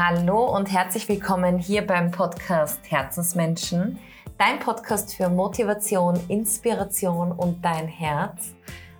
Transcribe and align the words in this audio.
Hallo 0.00 0.44
und 0.44 0.70
herzlich 0.70 1.08
willkommen 1.08 1.58
hier 1.58 1.84
beim 1.84 2.12
Podcast 2.12 2.78
Herzensmenschen, 2.88 3.98
dein 4.38 4.60
Podcast 4.60 5.16
für 5.16 5.28
Motivation, 5.28 6.20
Inspiration 6.28 7.32
und 7.32 7.64
dein 7.64 7.88
Herz. 7.88 8.54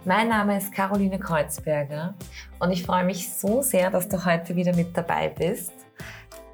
Mein 0.05 0.27
Name 0.27 0.59
ist 0.59 0.73
Caroline 0.73 1.21
Kreuzberger 1.21 2.15
und 2.59 2.73
ich 2.73 2.83
freue 2.83 3.05
mich 3.05 3.33
so 3.33 3.63
sehr, 3.63 3.91
dass 3.91 4.09
du 4.09 4.25
heute 4.25 4.57
wieder 4.57 4.75
mit 4.75 4.97
dabei 4.97 5.29
bist, 5.29 5.71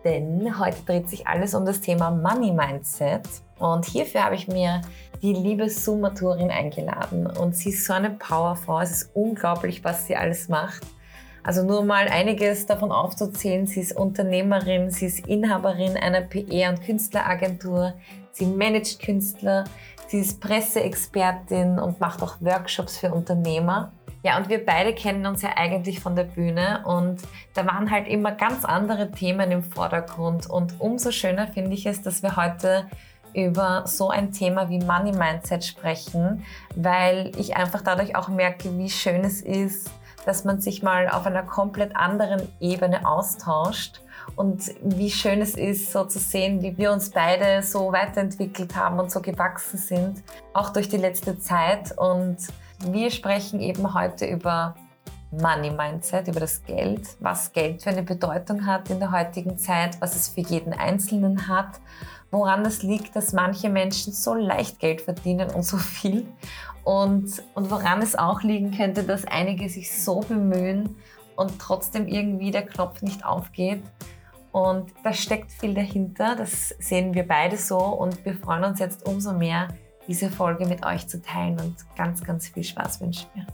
denn 0.04 0.58
heute 0.58 0.82
dreht 0.84 1.08
sich 1.08 1.26
alles 1.26 1.54
um 1.54 1.64
das 1.64 1.80
Thema 1.80 2.10
Money 2.10 2.52
Mindset 2.52 3.26
und 3.58 3.86
hierfür 3.86 4.24
habe 4.24 4.34
ich 4.34 4.46
mir 4.46 4.82
die 5.22 5.32
liebe 5.32 5.70
Zoom-Maturin 5.70 6.50
eingeladen 6.50 7.26
und 7.26 7.56
sie 7.56 7.70
ist 7.70 7.86
so 7.86 7.94
eine 7.94 8.10
Powerfrau, 8.10 8.82
es 8.82 8.90
ist 8.90 9.10
unglaublich, 9.14 9.82
was 9.84 10.06
sie 10.06 10.16
alles 10.16 10.50
macht. 10.50 10.82
Also 11.44 11.62
nur 11.62 11.84
mal 11.84 12.08
einiges 12.08 12.64
davon 12.64 12.90
aufzuzählen. 12.90 13.66
Sie 13.66 13.80
ist 13.80 13.94
Unternehmerin, 13.94 14.90
sie 14.90 15.06
ist 15.06 15.28
Inhaberin 15.28 15.96
einer 15.96 16.22
PR- 16.22 16.70
und 16.70 16.82
Künstleragentur, 16.82 17.92
sie 18.32 18.46
managt 18.46 19.00
Künstler, 19.00 19.64
sie 20.08 20.20
ist 20.20 20.40
Presseexpertin 20.40 21.78
und 21.78 22.00
macht 22.00 22.22
auch 22.22 22.40
Workshops 22.40 22.96
für 22.96 23.12
Unternehmer. 23.12 23.92
Ja, 24.22 24.38
und 24.38 24.48
wir 24.48 24.64
beide 24.64 24.94
kennen 24.94 25.26
uns 25.26 25.42
ja 25.42 25.50
eigentlich 25.54 26.00
von 26.00 26.16
der 26.16 26.24
Bühne 26.24 26.82
und 26.86 27.20
da 27.52 27.66
waren 27.66 27.90
halt 27.90 28.08
immer 28.08 28.32
ganz 28.32 28.64
andere 28.64 29.10
Themen 29.10 29.52
im 29.52 29.62
Vordergrund. 29.62 30.48
Und 30.48 30.80
umso 30.80 31.10
schöner 31.10 31.46
finde 31.46 31.74
ich 31.74 31.84
es, 31.84 32.00
dass 32.00 32.22
wir 32.22 32.36
heute 32.36 32.86
über 33.34 33.82
so 33.86 34.08
ein 34.08 34.32
Thema 34.32 34.70
wie 34.70 34.78
Money 34.78 35.12
Mindset 35.12 35.62
sprechen, 35.62 36.42
weil 36.74 37.32
ich 37.36 37.54
einfach 37.54 37.82
dadurch 37.82 38.16
auch 38.16 38.28
merke, 38.28 38.78
wie 38.78 38.88
schön 38.88 39.24
es 39.24 39.42
ist, 39.42 39.90
dass 40.26 40.44
man 40.44 40.60
sich 40.60 40.82
mal 40.82 41.08
auf 41.08 41.26
einer 41.26 41.42
komplett 41.42 41.96
anderen 41.96 42.48
Ebene 42.60 43.06
austauscht 43.06 44.00
und 44.36 44.74
wie 44.82 45.10
schön 45.10 45.40
es 45.40 45.54
ist, 45.54 45.92
so 45.92 46.04
zu 46.04 46.18
sehen, 46.18 46.62
wie 46.62 46.76
wir 46.76 46.92
uns 46.92 47.10
beide 47.10 47.62
so 47.62 47.92
weiterentwickelt 47.92 48.74
haben 48.74 48.98
und 48.98 49.10
so 49.10 49.20
gewachsen 49.20 49.78
sind, 49.78 50.22
auch 50.52 50.70
durch 50.70 50.88
die 50.88 50.96
letzte 50.96 51.38
Zeit. 51.38 51.96
Und 51.96 52.38
wir 52.86 53.10
sprechen 53.10 53.60
eben 53.60 53.94
heute 53.94 54.26
über 54.26 54.74
Money 55.40 55.70
Mindset, 55.70 56.28
über 56.28 56.40
das 56.40 56.62
Geld, 56.64 57.06
was 57.20 57.52
Geld 57.52 57.82
für 57.82 57.90
eine 57.90 58.02
Bedeutung 58.02 58.66
hat 58.66 58.90
in 58.90 58.98
der 58.98 59.12
heutigen 59.12 59.58
Zeit, 59.58 60.00
was 60.00 60.16
es 60.16 60.28
für 60.28 60.40
jeden 60.40 60.72
Einzelnen 60.72 61.48
hat, 61.48 61.80
woran 62.30 62.64
es 62.64 62.82
liegt, 62.82 63.14
dass 63.16 63.32
manche 63.32 63.68
Menschen 63.68 64.12
so 64.12 64.34
leicht 64.34 64.78
Geld 64.78 65.00
verdienen 65.00 65.50
und 65.50 65.62
so 65.62 65.76
viel 65.76 66.26
und, 66.84 67.42
und 67.54 67.70
woran 67.70 68.02
es 68.02 68.16
auch 68.16 68.42
liegen 68.42 68.76
könnte, 68.76 69.02
dass 69.02 69.24
einige 69.24 69.68
sich 69.68 70.00
so 70.00 70.20
bemühen 70.20 70.96
und 71.36 71.58
trotzdem 71.58 72.06
irgendwie 72.06 72.50
der 72.50 72.66
Knopf 72.66 73.02
nicht 73.02 73.24
aufgeht. 73.24 73.82
Und 74.52 74.92
da 75.02 75.12
steckt 75.12 75.50
viel 75.50 75.74
dahinter, 75.74 76.36
das 76.36 76.68
sehen 76.78 77.14
wir 77.14 77.26
beide 77.26 77.56
so 77.56 77.78
und 77.78 78.24
wir 78.24 78.34
freuen 78.34 78.64
uns 78.64 78.78
jetzt 78.78 79.04
umso 79.06 79.32
mehr, 79.32 79.68
diese 80.06 80.30
Folge 80.30 80.66
mit 80.66 80.84
euch 80.86 81.08
zu 81.08 81.20
teilen 81.20 81.58
und 81.58 81.74
ganz, 81.96 82.22
ganz 82.22 82.48
viel 82.48 82.62
Spaß 82.62 83.00
wünschen 83.00 83.26
wir. 83.34 83.46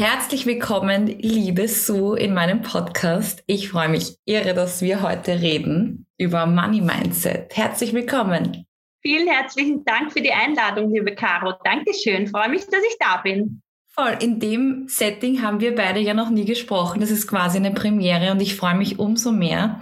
Herzlich 0.00 0.46
willkommen, 0.46 1.08
liebe 1.08 1.68
Sue, 1.68 2.18
in 2.18 2.32
meinem 2.32 2.62
Podcast. 2.62 3.44
Ich 3.46 3.68
freue 3.68 3.90
mich 3.90 4.16
irre, 4.24 4.54
dass 4.54 4.80
wir 4.80 5.02
heute 5.02 5.42
reden 5.42 6.06
über 6.16 6.46
Money 6.46 6.80
Mindset. 6.80 7.54
Herzlich 7.54 7.92
willkommen. 7.92 8.64
Vielen 9.02 9.28
herzlichen 9.28 9.84
Dank 9.84 10.10
für 10.10 10.22
die 10.22 10.32
Einladung, 10.32 10.90
liebe 10.90 11.14
Caro. 11.14 11.52
Dankeschön. 11.64 12.28
Freue 12.28 12.48
mich, 12.48 12.62
dass 12.62 12.80
ich 12.82 12.96
da 12.98 13.18
bin. 13.18 13.60
Voll. 13.90 14.16
In 14.22 14.40
dem 14.40 14.86
Setting 14.88 15.42
haben 15.42 15.60
wir 15.60 15.74
beide 15.74 16.00
ja 16.00 16.14
noch 16.14 16.30
nie 16.30 16.46
gesprochen. 16.46 17.02
Das 17.02 17.10
ist 17.10 17.26
quasi 17.26 17.58
eine 17.58 17.72
Premiere 17.72 18.32
und 18.32 18.40
ich 18.40 18.56
freue 18.56 18.76
mich 18.76 18.98
umso 18.98 19.32
mehr. 19.32 19.80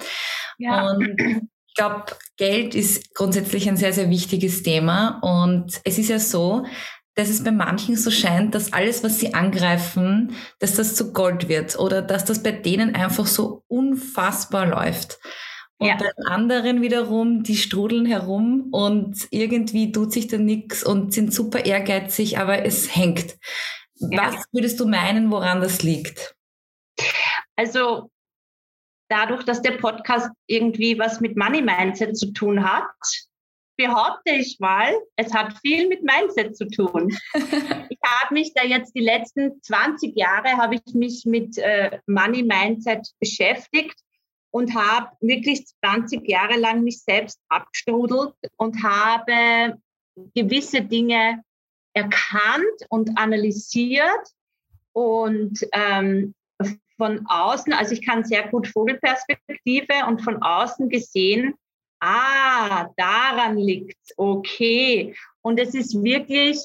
Ja. 0.58 0.90
Und 0.90 1.16
ich 1.16 1.74
glaube, 1.76 2.06
Geld 2.36 2.74
ist 2.74 3.14
grundsätzlich 3.14 3.68
ein 3.68 3.76
sehr, 3.76 3.92
sehr 3.92 4.10
wichtiges 4.10 4.64
Thema. 4.64 5.20
Und 5.22 5.80
es 5.84 5.96
ist 5.96 6.08
ja 6.08 6.18
so, 6.18 6.64
dass 7.18 7.30
es 7.30 7.42
bei 7.42 7.50
manchen 7.50 7.96
so 7.96 8.12
scheint, 8.12 8.54
dass 8.54 8.72
alles, 8.72 9.02
was 9.02 9.18
sie 9.18 9.34
angreifen, 9.34 10.36
dass 10.60 10.76
das 10.76 10.94
zu 10.94 11.12
Gold 11.12 11.48
wird 11.48 11.76
oder 11.76 12.00
dass 12.00 12.24
das 12.24 12.44
bei 12.44 12.52
denen 12.52 12.94
einfach 12.94 13.26
so 13.26 13.64
unfassbar 13.66 14.66
läuft. 14.66 15.18
Und 15.78 15.88
ja. 15.88 15.96
bei 15.96 16.10
anderen 16.26 16.80
wiederum, 16.80 17.42
die 17.42 17.56
strudeln 17.56 18.06
herum 18.06 18.68
und 18.70 19.26
irgendwie 19.32 19.90
tut 19.90 20.12
sich 20.12 20.28
da 20.28 20.38
nichts 20.38 20.84
und 20.84 21.12
sind 21.12 21.34
super 21.34 21.64
ehrgeizig, 21.64 22.38
aber 22.38 22.64
es 22.64 22.94
hängt. 22.94 23.36
Ja. 23.96 24.32
Was 24.32 24.44
würdest 24.52 24.78
du 24.78 24.86
meinen, 24.86 25.32
woran 25.32 25.60
das 25.60 25.82
liegt? 25.82 26.36
Also 27.56 28.12
dadurch, 29.08 29.42
dass 29.42 29.60
der 29.60 29.72
Podcast 29.72 30.30
irgendwie 30.46 30.96
was 31.00 31.20
mit 31.20 31.36
Money 31.36 31.62
Mindset 31.62 32.16
zu 32.16 32.32
tun 32.32 32.62
hat, 32.62 32.86
behaupte 33.78 34.32
ich 34.32 34.58
mal, 34.58 34.92
es 35.16 35.32
hat 35.32 35.56
viel 35.60 35.88
mit 35.88 36.02
Mindset 36.02 36.56
zu 36.56 36.66
tun. 36.66 37.16
ich 37.88 37.98
habe 38.04 38.34
mich 38.34 38.52
da 38.52 38.64
jetzt 38.64 38.94
die 38.94 39.00
letzten 39.00 39.62
20 39.62 40.16
Jahre 40.16 40.56
habe 40.58 40.74
ich 40.74 40.94
mich 40.94 41.24
mit 41.24 41.56
äh, 41.58 41.98
Money 42.06 42.42
Mindset 42.42 43.08
beschäftigt 43.20 43.94
und 44.50 44.74
habe 44.74 45.10
wirklich 45.20 45.64
20 45.80 46.28
Jahre 46.28 46.58
lang 46.58 46.82
mich 46.82 47.02
selbst 47.02 47.38
abgestrudelt 47.48 48.34
und 48.56 48.82
habe 48.82 49.78
gewisse 50.34 50.82
Dinge 50.82 51.42
erkannt 51.94 52.80
und 52.88 53.16
analysiert 53.16 54.26
und 54.92 55.60
ähm, 55.72 56.34
von 56.96 57.24
außen, 57.28 57.72
also 57.72 57.92
ich 57.92 58.04
kann 58.04 58.24
sehr 58.24 58.48
gut 58.48 58.66
Vogelperspektive 58.66 60.04
und 60.08 60.20
von 60.20 60.42
außen 60.42 60.88
gesehen, 60.88 61.54
Ah, 62.00 62.88
daran 62.96 63.56
liegt's. 63.56 64.12
Okay. 64.16 65.14
Und 65.42 65.58
es 65.58 65.74
ist 65.74 66.02
wirklich, 66.02 66.60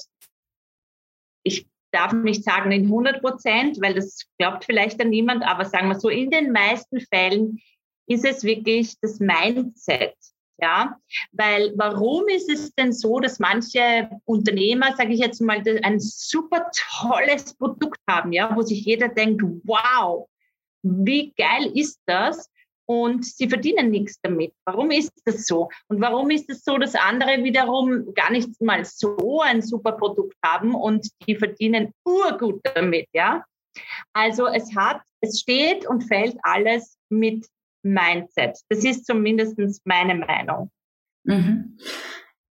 ich 1.42 1.66
darf 1.90 2.12
nicht 2.12 2.44
sagen 2.44 2.72
in 2.72 2.84
100 2.84 3.20
Prozent, 3.20 3.80
weil 3.80 3.94
das 3.94 4.26
glaubt 4.38 4.64
vielleicht 4.64 5.00
dann 5.00 5.10
niemand, 5.10 5.44
aber 5.44 5.64
sagen 5.64 5.88
wir 5.88 5.98
so, 5.98 6.08
in 6.08 6.30
den 6.30 6.52
meisten 6.52 7.00
Fällen 7.00 7.60
ist 8.06 8.24
es 8.24 8.44
wirklich 8.44 8.98
das 9.00 9.18
Mindset. 9.20 10.14
Ja, 10.58 10.96
weil 11.32 11.72
warum 11.74 12.28
ist 12.28 12.48
es 12.48 12.72
denn 12.76 12.92
so, 12.92 13.18
dass 13.18 13.40
manche 13.40 14.08
Unternehmer, 14.24 14.94
sage 14.96 15.12
ich 15.12 15.18
jetzt 15.18 15.40
mal, 15.40 15.60
ein 15.82 15.98
super 15.98 16.70
tolles 17.00 17.54
Produkt 17.56 17.98
haben, 18.08 18.32
ja, 18.32 18.54
wo 18.54 18.62
sich 18.62 18.84
jeder 18.84 19.08
denkt, 19.08 19.42
wow, 19.64 20.28
wie 20.82 21.32
geil 21.36 21.72
ist 21.74 22.00
das? 22.06 22.50
Und 22.86 23.24
sie 23.24 23.48
verdienen 23.48 23.90
nichts 23.90 24.18
damit. 24.22 24.52
Warum 24.64 24.90
ist 24.90 25.12
das 25.24 25.46
so? 25.46 25.68
Und 25.88 26.00
warum 26.00 26.30
ist 26.30 26.50
es 26.50 26.64
so, 26.64 26.78
dass 26.78 26.94
andere 26.94 27.42
wiederum 27.42 28.12
gar 28.14 28.30
nicht 28.30 28.60
mal 28.60 28.84
so 28.84 29.40
ein 29.40 29.62
super 29.62 29.92
Produkt 29.92 30.36
haben 30.44 30.74
und 30.74 31.08
die 31.26 31.36
verdienen 31.36 31.92
urgut 32.04 32.60
damit, 32.74 33.08
ja? 33.12 33.44
Also 34.12 34.46
es 34.46 34.74
hat, 34.76 35.00
es 35.20 35.40
steht 35.40 35.86
und 35.86 36.02
fällt 36.02 36.36
alles 36.42 36.96
mit 37.08 37.46
Mindset. 37.82 38.58
Das 38.68 38.84
ist 38.84 39.06
zumindest 39.06 39.58
meine 39.84 40.14
Meinung. 40.14 40.70
Mhm. 41.24 41.76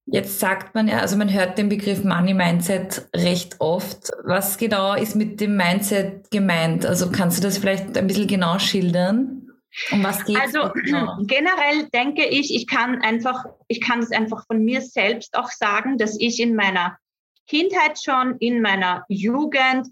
Jetzt 0.06 0.40
sagt 0.40 0.74
man 0.74 0.88
ja, 0.88 0.98
also 0.98 1.16
man 1.16 1.32
hört 1.32 1.58
den 1.58 1.68
Begriff 1.68 2.02
Money 2.02 2.34
Mindset 2.34 3.08
recht 3.14 3.60
oft. 3.60 4.10
Was 4.24 4.58
genau 4.58 4.94
ist 4.94 5.14
mit 5.14 5.40
dem 5.40 5.56
Mindset 5.56 6.30
gemeint? 6.30 6.84
Also 6.84 7.10
kannst 7.12 7.38
du 7.38 7.42
das 7.42 7.58
vielleicht 7.58 7.96
ein 7.96 8.06
bisschen 8.08 8.26
genau 8.26 8.58
schildern? 8.58 9.41
Um 9.90 10.02
was 10.04 10.24
geht 10.24 10.38
Also 10.38 10.70
genau? 10.74 11.18
generell 11.26 11.88
denke 11.92 12.26
ich, 12.26 12.54
ich 12.54 12.66
kann 12.66 13.00
einfach, 13.02 13.44
ich 13.68 13.80
kann 13.80 14.00
es 14.00 14.10
einfach 14.10 14.46
von 14.46 14.64
mir 14.64 14.82
selbst 14.82 15.36
auch 15.36 15.50
sagen, 15.50 15.98
dass 15.98 16.18
ich 16.18 16.40
in 16.40 16.54
meiner 16.54 16.98
Kindheit 17.46 18.02
schon, 18.02 18.36
in 18.38 18.60
meiner 18.60 19.04
Jugend 19.08 19.88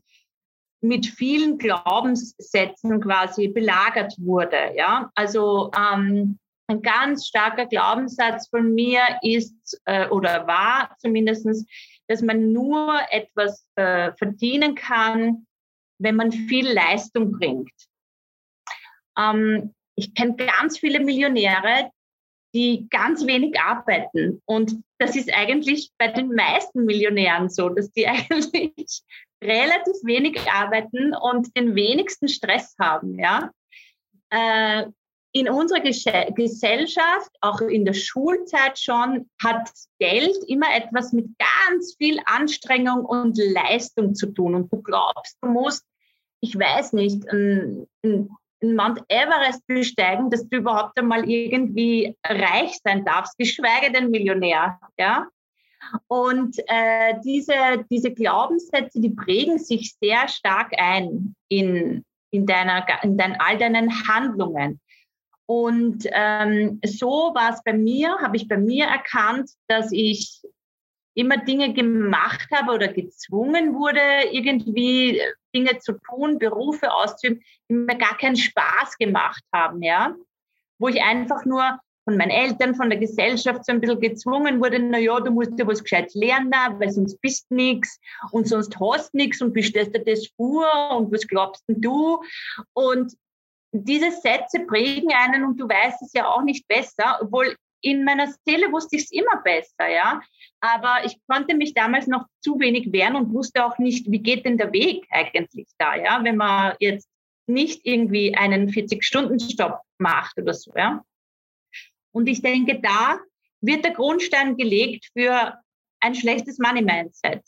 mit 0.83 1.07
vielen 1.07 1.59
Glaubenssätzen 1.59 3.01
quasi 3.01 3.49
belagert 3.49 4.15
wurde. 4.19 4.73
Ja, 4.75 5.11
also 5.15 5.71
ähm, 5.77 6.39
ein 6.69 6.83
ganz 6.83 7.27
starker 7.27 7.67
Glaubenssatz 7.67 8.49
von 8.49 8.75
mir 8.75 9.03
ist 9.23 9.81
äh, 9.85 10.09
oder 10.09 10.47
war 10.47 10.97
zumindestens, 10.99 11.67
dass 12.07 12.23
man 12.23 12.53
nur 12.53 13.01
etwas 13.11 13.67
äh, 13.75 14.13
verdienen 14.17 14.75
kann, 14.75 15.47
wenn 15.99 16.17
man 16.17 16.33
viel 16.33 16.71
Leistung 16.71 17.33
bringt. 17.33 17.73
Ähm, 19.21 19.75
ich 19.97 20.15
kenne 20.15 20.37
ganz 20.37 20.79
viele 20.79 21.01
Millionäre, 21.01 21.91
die 22.55 22.89
ganz 22.91 23.27
wenig 23.27 23.61
arbeiten. 23.61 24.43
Und 24.45 24.83
das 24.99 25.15
ist 25.15 25.33
eigentlich 25.33 25.91
bei 25.99 26.09
den 26.09 26.35
meisten 26.35 26.85
Millionären 26.85 27.49
so, 27.49 27.69
dass 27.69 27.93
die 27.93 28.07
eigentlich 28.09 29.03
relativ 29.43 29.95
wenig 30.03 30.41
arbeiten 30.51 31.15
und 31.15 31.57
den 31.57 31.75
wenigsten 31.75 32.29
Stress 32.29 32.75
haben. 32.79 33.19
Ja? 33.19 33.51
Äh, 34.31 34.87
in 35.33 35.49
unserer 35.49 35.81
Gesellschaft, 35.81 37.31
auch 37.41 37.61
in 37.61 37.85
der 37.85 37.95
Schulzeit 37.95 38.81
schon, 38.81 39.31
hat 39.41 39.71
Geld 40.01 40.37
immer 40.49 40.75
etwas 40.75 41.13
mit 41.13 41.29
ganz 41.39 41.95
viel 41.97 42.19
Anstrengung 42.25 43.05
und 43.05 43.39
Leistung 43.39 44.17
zu 44.17 44.27
tun. 44.27 44.57
Und 44.57 44.73
du 44.73 44.83
glaubst, 44.83 45.39
du 45.41 45.49
musst 45.49 45.87
ich 46.41 46.59
weiß 46.59 46.95
nicht, 46.95 47.29
ein, 47.29 47.87
ein 48.03 48.31
Mount 48.63 49.01
Everest 49.09 49.67
besteigen, 49.67 50.31
dass 50.31 50.49
du 50.49 50.59
überhaupt 50.59 50.99
einmal 50.99 51.29
irgendwie 51.29 52.17
reich 52.25 52.79
sein 52.85 53.05
darfst, 53.05 53.39
geschweige 53.39 53.93
denn 53.93 54.11
Millionär. 54.11 54.79
Ja? 54.99 55.29
Und 56.09 56.59
äh, 56.67 57.15
diese, 57.25 57.85
diese 57.91 58.13
Glaubenssätze, 58.13 59.01
die 59.01 59.11
prägen 59.11 59.59
sich 59.59 59.95
sehr 60.01 60.29
stark 60.29 60.73
ein 60.79 61.35
in, 61.49 62.05
in, 62.31 62.47
deiner, 62.47 62.87
in 63.03 63.17
dein, 63.17 63.41
all 63.41 63.59
deinen 63.59 64.07
Handlungen. 64.07 64.81
Und 65.47 66.07
ähm, 66.13 66.81
so 66.85 67.33
war 67.35 67.55
es 67.55 67.63
bei 67.65 67.73
mir, 67.73 68.19
habe 68.21 68.37
ich 68.37 68.47
bei 68.47 68.57
mir 68.57 68.87
erkannt, 68.87 69.51
dass 69.67 69.91
ich 69.91 70.43
immer 71.21 71.37
Dinge 71.39 71.73
gemacht 71.73 72.49
habe 72.53 72.73
oder 72.73 72.89
gezwungen 72.89 73.75
wurde, 73.75 74.01
irgendwie 74.33 75.21
Dinge 75.55 75.79
zu 75.79 75.93
tun, 76.09 76.39
Berufe 76.39 76.93
auszuüben, 76.93 77.43
die 77.69 77.75
mir 77.75 77.97
gar 77.97 78.17
keinen 78.17 78.37
Spaß 78.37 78.97
gemacht 78.99 79.43
haben, 79.53 79.83
ja. 79.83 80.15
Wo 80.79 80.89
ich 80.89 81.03
einfach 81.03 81.45
nur 81.45 81.79
von 82.05 82.17
meinen 82.17 82.31
Eltern, 82.31 82.75
von 82.75 82.89
der 82.91 82.99
Gesellschaft 82.99 83.65
so 83.65 83.73
ein 83.73 83.81
bisschen 83.81 84.01
gezwungen 84.01 84.61
wurde, 84.61 84.79
na 84.79 84.99
ja, 84.99 85.21
du 85.21 85.31
musst 85.31 85.53
ja 85.59 85.67
was 85.67 85.83
gescheit 85.83 86.13
lernen, 86.15 86.53
weil 86.79 86.91
sonst 86.91 87.21
bist 87.21 87.47
du 87.51 87.57
nichts 87.57 88.01
und 88.33 88.49
sonst 88.49 88.79
hast 88.81 89.15
nichts 89.15 89.41
und 89.43 89.53
bestellst 89.53 89.95
dir 89.95 90.05
das 90.05 90.27
vor 90.37 90.97
und 90.97 91.13
was 91.13 91.27
glaubst 91.27 91.63
denn 91.69 91.81
du? 91.81 92.23
Und 92.73 93.15
diese 93.73 94.11
Sätze 94.11 94.61
prägen 94.67 95.13
einen 95.13 95.45
und 95.45 95.61
du 95.61 95.69
weißt 95.69 96.03
es 96.03 96.13
ja 96.13 96.27
auch 96.27 96.43
nicht 96.43 96.67
besser, 96.67 97.19
obwohl 97.21 97.55
in 97.83 98.05
meiner 98.05 98.33
Seele 98.47 98.71
wusste 98.73 98.97
ich 98.97 99.05
es 99.05 99.11
immer 99.11 99.41
besser, 99.43 99.89
ja. 99.89 100.23
Aber 100.61 101.05
ich 101.05 101.17
konnte 101.27 101.55
mich 101.55 101.75
damals 101.75 102.07
noch 102.07 102.27
zu 102.41 102.59
wenig 102.59 102.93
wehren 102.93 103.17
und 103.17 103.33
wusste 103.33 103.65
auch 103.65 103.79
nicht, 103.79 104.11
wie 104.11 104.19
geht 104.19 104.45
denn 104.45 104.59
der 104.59 104.73
Weg 104.73 105.07
eigentlich 105.11 105.69
da, 105.79 105.97
ja, 105.97 106.23
wenn 106.23 106.37
man 106.37 106.75
jetzt 106.81 107.09
nicht 107.47 107.85
irgendwie 107.85 108.35
einen 108.35 108.69
40-Stunden-Stopp 108.71 109.81
macht 109.99 110.39
oder 110.39 110.55
so, 110.55 110.73
ja. 110.77 111.03
Und 112.13 112.29
ich 112.29 112.43
denke, 112.43 112.81
da 112.81 113.19
wird 113.61 113.85
der 113.85 113.93
Grundstein 113.93 114.57
gelegt 114.57 115.07
für 115.17 115.59
ein 116.01 116.15
schlechtes 116.15 116.59
Money-Mindset. 116.59 117.43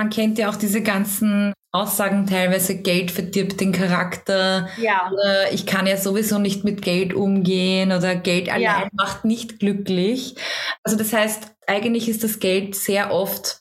Man 0.00 0.08
kennt 0.08 0.38
ja 0.38 0.48
auch 0.48 0.56
diese 0.56 0.82
ganzen 0.82 1.52
Aussagen 1.72 2.26
teilweise, 2.26 2.80
Geld 2.80 3.10
verdirbt 3.10 3.60
den 3.60 3.70
Charakter. 3.70 4.66
Ja. 4.78 5.10
Oder 5.12 5.52
ich 5.52 5.66
kann 5.66 5.86
ja 5.86 5.98
sowieso 5.98 6.38
nicht 6.38 6.64
mit 6.64 6.80
Geld 6.80 7.12
umgehen 7.12 7.92
oder 7.92 8.16
Geld 8.16 8.48
allein 8.48 8.62
ja. 8.62 8.88
macht 8.94 9.26
nicht 9.26 9.58
glücklich. 9.58 10.36
Also 10.84 10.96
das 10.96 11.12
heißt, 11.12 11.54
eigentlich 11.66 12.08
ist 12.08 12.24
das 12.24 12.38
Geld 12.38 12.76
sehr 12.76 13.12
oft 13.12 13.60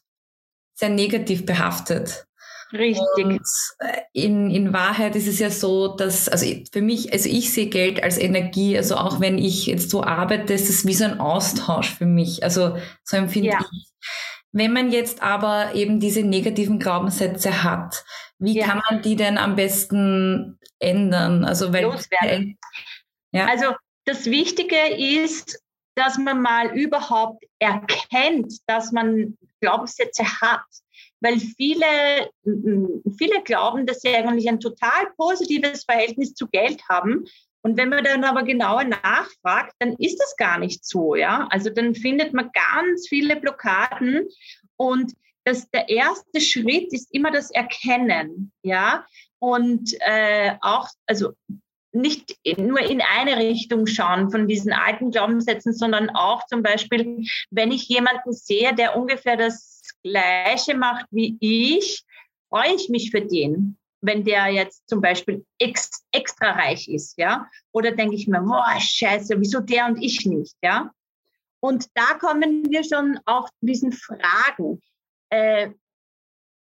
sehr 0.76 0.88
negativ 0.88 1.46
behaftet. 1.46 2.26
Richtig. 2.72 3.04
Und 3.18 3.42
äh, 3.80 3.98
in, 4.14 4.50
in 4.50 4.72
Wahrheit 4.72 5.18
ist 5.18 5.28
es 5.28 5.40
ja 5.40 5.50
so, 5.50 5.90
dass, 5.90 6.30
also 6.30 6.46
für 6.72 6.82
mich, 6.82 7.12
also 7.12 7.28
ich 7.28 7.52
sehe 7.52 7.68
Geld 7.68 8.02
als 8.02 8.18
Energie, 8.18 8.78
also 8.78 8.96
auch 8.96 9.20
wenn 9.20 9.38
ich 9.38 9.66
jetzt 9.66 9.90
so 9.90 10.06
arbeite, 10.06 10.54
ist 10.54 10.70
es 10.70 10.86
wie 10.86 10.94
so 10.94 11.04
ein 11.04 11.20
Austausch 11.20 11.94
für 11.94 12.06
mich. 12.06 12.44
Also 12.44 12.78
so 13.04 13.18
empfinde 13.18 13.50
ja. 13.50 13.60
ich. 13.60 13.90
Wenn 14.52 14.74
man 14.74 14.92
jetzt 14.92 15.22
aber 15.22 15.76
eben 15.76 16.00
diese 16.00 16.24
negativen 16.24 16.80
Glaubenssätze 16.80 17.64
hat, 17.64 18.04
wie 18.40 18.58
ja. 18.58 18.66
kann 18.66 18.82
man 18.90 19.02
die 19.02 19.16
denn 19.16 19.38
am 19.38 19.56
besten 19.56 20.60
ändern? 20.80 21.46
Also, 21.46 21.72
weil, 21.72 21.84
Loswerden. 21.84 22.58
Ja. 23.32 23.46
Also 23.46 23.76
das 24.06 24.26
Wichtige 24.26 24.76
ist, 24.98 25.62
dass 25.96 26.18
man 26.18 26.42
mal 26.42 26.76
überhaupt 26.76 27.44
erkennt, 27.60 28.54
dass 28.68 28.92
man 28.92 29.38
Glaubenssätze 29.62 30.24
hat. 30.42 30.64
Weil 31.22 31.38
viele, 31.38 32.30
viele 33.18 33.44
glauben, 33.44 33.86
dass 33.86 34.00
sie 34.02 34.16
eigentlich 34.16 34.48
ein 34.48 34.62
total 34.62 35.08
positives 35.18 35.84
Verhältnis 35.84 36.34
zu 36.34 36.48
Geld 36.48 36.82
haben. 36.88 37.26
Und 37.62 37.78
wenn 37.78 37.90
man 37.90 38.04
dann 38.04 38.24
aber 38.24 38.44
genauer 38.44 38.86
nachfragt, 38.86 39.74
dann 39.80 39.94
ist 39.98 40.18
das 40.18 40.36
gar 40.38 40.60
nicht 40.60 40.86
so, 40.86 41.16
ja. 41.16 41.48
Also 41.50 41.70
dann 41.70 41.96
findet 41.96 42.34
man 42.34 42.52
ganz 42.54 43.08
viele 43.08 43.36
Blockaden 43.36 44.28
und 44.78 45.14
das, 45.44 45.70
der 45.72 45.90
erste 45.90 46.42
Schritt 46.42 46.94
ist 46.94 47.14
immer 47.14 47.32
das 47.32 47.52
Erkennen, 47.52 48.52
ja. 48.64 49.06
Und 49.40 49.94
äh, 50.02 50.56
auch, 50.62 50.88
also 51.06 51.32
nicht 51.92 52.38
nur 52.58 52.80
in 52.82 53.02
eine 53.02 53.38
Richtung 53.38 53.88
schauen 53.88 54.30
von 54.30 54.48
diesen 54.48 54.72
alten 54.72 55.12
Glaubenssätzen, 55.12 55.74
sondern 55.74 56.10
auch 56.12 56.46
zum 56.46 56.62
Beispiel, 56.62 57.24
wenn 57.50 57.72
ich 57.72 57.88
jemanden 57.88 58.32
sehe, 58.32 58.76
der 58.76 58.96
ungefähr 58.96 59.38
das 59.38 59.82
Gleiche 60.04 60.76
macht 60.76 61.06
wie 61.10 61.38
ich, 61.40 62.04
freue 62.50 62.76
ich 62.76 62.90
mich 62.90 63.12
für 63.12 63.22
den 63.22 63.78
wenn 64.02 64.24
der 64.24 64.48
jetzt 64.48 64.88
zum 64.88 65.02
Beispiel 65.02 65.46
ex, 65.60 66.06
extra 66.12 66.52
reich 66.52 66.88
ist, 66.88 67.18
ja, 67.18 67.50
oder 67.72 67.92
denke 67.92 68.16
ich 68.16 68.28
mir, 68.28 68.42
boah, 68.42 68.76
scheiße, 68.80 69.40
wieso 69.40 69.60
der 69.60 69.86
und 69.88 70.02
ich 70.02 70.26
nicht, 70.26 70.56
ja. 70.62 70.92
Und 71.62 71.88
da 71.94 72.14
kommen 72.14 72.70
wir 72.70 72.84
schon 72.84 73.20
auch 73.26 73.50
zu 73.50 73.66
diesen 73.66 73.92
Fragen. 73.92 74.82
Äh, 75.30 75.72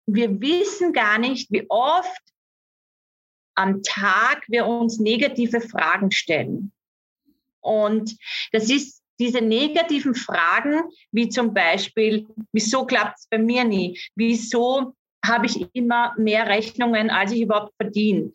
wir 0.06 0.40
wissen 0.40 0.92
gar 0.92 1.18
nicht, 1.18 1.50
wie 1.50 1.64
oft 1.70 2.22
am 3.54 3.82
Tag 3.82 4.44
wir 4.48 4.66
uns 4.66 4.98
negative 4.98 5.60
Fragen 5.60 6.10
stellen. 6.10 6.72
Und 7.60 8.16
das 8.52 8.68
ist 8.70 9.02
diese 9.18 9.40
negativen 9.40 10.14
Fragen, 10.14 10.82
wie 11.12 11.28
zum 11.28 11.54
Beispiel, 11.54 12.26
wieso 12.52 12.84
klappt 12.84 13.20
es 13.20 13.26
bei 13.28 13.38
mir 13.38 13.64
nie? 13.64 13.98
Wieso 14.16 14.94
habe 15.24 15.46
ich 15.46 15.68
immer 15.74 16.14
mehr 16.16 16.46
Rechnungen, 16.46 17.10
als 17.10 17.32
ich 17.32 17.42
überhaupt 17.42 17.74
verdiene. 17.80 18.32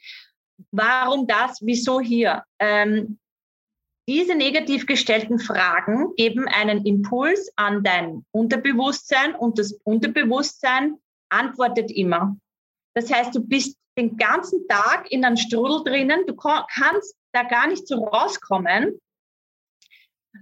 Warum 0.71 1.27
das? 1.27 1.59
Wieso 1.61 1.99
hier? 1.99 2.43
Ähm, 2.59 3.19
diese 4.09 4.35
negativ 4.35 4.85
gestellten 4.85 5.37
Fragen 5.37 6.15
geben 6.15 6.47
einen 6.47 6.85
Impuls 6.85 7.51
an 7.57 7.83
dein 7.83 8.25
Unterbewusstsein 8.31 9.35
und 9.35 9.59
das 9.59 9.73
Unterbewusstsein 9.83 10.97
antwortet 11.29 11.91
immer. 11.91 12.37
Das 12.93 13.11
heißt, 13.11 13.35
du 13.35 13.41
bist 13.41 13.77
den 13.97 14.15
ganzen 14.15 14.65
Tag 14.67 15.11
in 15.11 15.25
einem 15.25 15.35
Strudel 15.35 15.83
drinnen, 15.83 16.25
du 16.25 16.35
kannst 16.35 17.15
da 17.33 17.43
gar 17.43 17.67
nicht 17.67 17.87
so 17.87 18.05
rauskommen, 18.05 18.97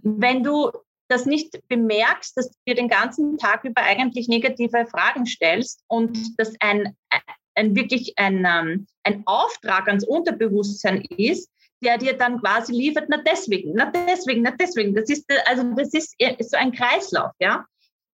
wenn 0.03 0.43
du 0.43 0.71
das 1.07 1.25
nicht 1.25 1.59
bemerkst, 1.67 2.35
dass 2.37 2.49
du 2.49 2.57
dir 2.67 2.75
den 2.75 2.87
ganzen 2.87 3.37
Tag 3.37 3.63
über 3.63 3.81
eigentlich 3.81 4.27
negative 4.27 4.85
Fragen 4.87 5.25
stellst 5.25 5.83
und 5.87 6.39
dass 6.39 6.53
ein, 6.59 6.95
ein 7.55 7.75
wirklich 7.75 8.13
ein, 8.17 8.45
ähm, 8.45 8.87
ein 9.03 9.23
Auftrag 9.25 9.87
ans 9.87 10.05
Unterbewusstsein 10.05 11.01
ist, 11.17 11.49
der 11.83 11.97
dir 11.97 12.17
dann 12.17 12.39
quasi 12.39 12.73
liefert, 12.73 13.05
na 13.09 13.17
deswegen, 13.17 13.73
na 13.73 13.91
deswegen, 13.91 14.41
na 14.41 14.51
deswegen. 14.51 14.95
Das 14.95 15.09
ist, 15.09 15.25
also 15.45 15.63
das 15.75 15.93
ist 15.93 16.15
so 16.39 16.57
ein 16.57 16.71
Kreislauf, 16.71 17.31
ja. 17.39 17.65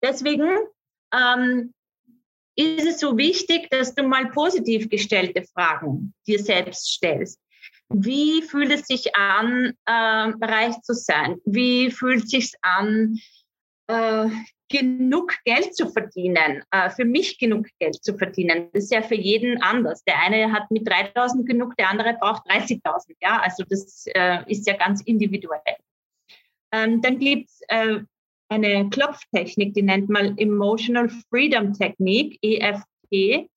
Deswegen 0.04 0.50
ähm, 1.14 1.74
ist 2.56 2.86
es 2.86 3.00
so 3.00 3.18
wichtig, 3.18 3.70
dass 3.70 3.96
du 3.96 4.04
mal 4.04 4.30
positiv 4.30 4.90
gestellte 4.90 5.44
Fragen 5.54 6.14
dir 6.28 6.40
selbst 6.40 6.92
stellst. 6.92 7.40
Wie 7.94 8.42
fühlt 8.42 8.72
es 8.72 8.88
sich 8.88 9.16
an, 9.16 9.74
äh, 9.86 9.92
reich 9.92 10.80
zu 10.82 10.94
sein? 10.94 11.40
Wie 11.46 11.92
fühlt 11.92 12.24
es 12.24 12.30
sich 12.30 12.54
an, 12.62 13.20
äh, 13.88 14.30
genug 14.72 15.34
Geld 15.44 15.76
zu 15.76 15.90
verdienen, 15.90 16.64
äh, 16.72 16.90
für 16.90 17.06
mich 17.06 17.38
genug 17.38 17.68
Geld 17.80 18.02
zu 18.02 18.18
verdienen. 18.18 18.70
Das 18.74 18.86
ist 18.86 18.94
ja 18.94 19.02
für 19.02 19.16
jeden 19.16 19.62
anders. 19.62 20.04
Der 20.06 20.20
eine 20.20 20.52
hat 20.52 20.72
mit 20.72 20.88
3000 20.88 21.46
genug, 21.46 21.76
der 21.76 21.90
andere 21.90 22.18
braucht 22.20 22.50
30.000. 22.50 23.16
Ja, 23.22 23.42
also 23.42 23.64
das 23.70 24.06
äh, 24.16 24.40
ist 24.48 24.66
ja 24.68 24.78
ganz 24.78 25.02
individuell. 25.02 25.60
Ähm, 26.74 27.02
dann 27.02 27.20
gibt 27.20 27.50
es 27.50 27.62
äh, 27.68 28.00
eine 28.50 28.90
Klopftechnik, 28.90 29.74
die 29.74 29.82
nennt 29.82 30.10
man 30.10 30.38
Emotional 30.38 31.10
Freedom 31.30 31.74
Technik, 31.74 32.40
EFT. 32.42 33.50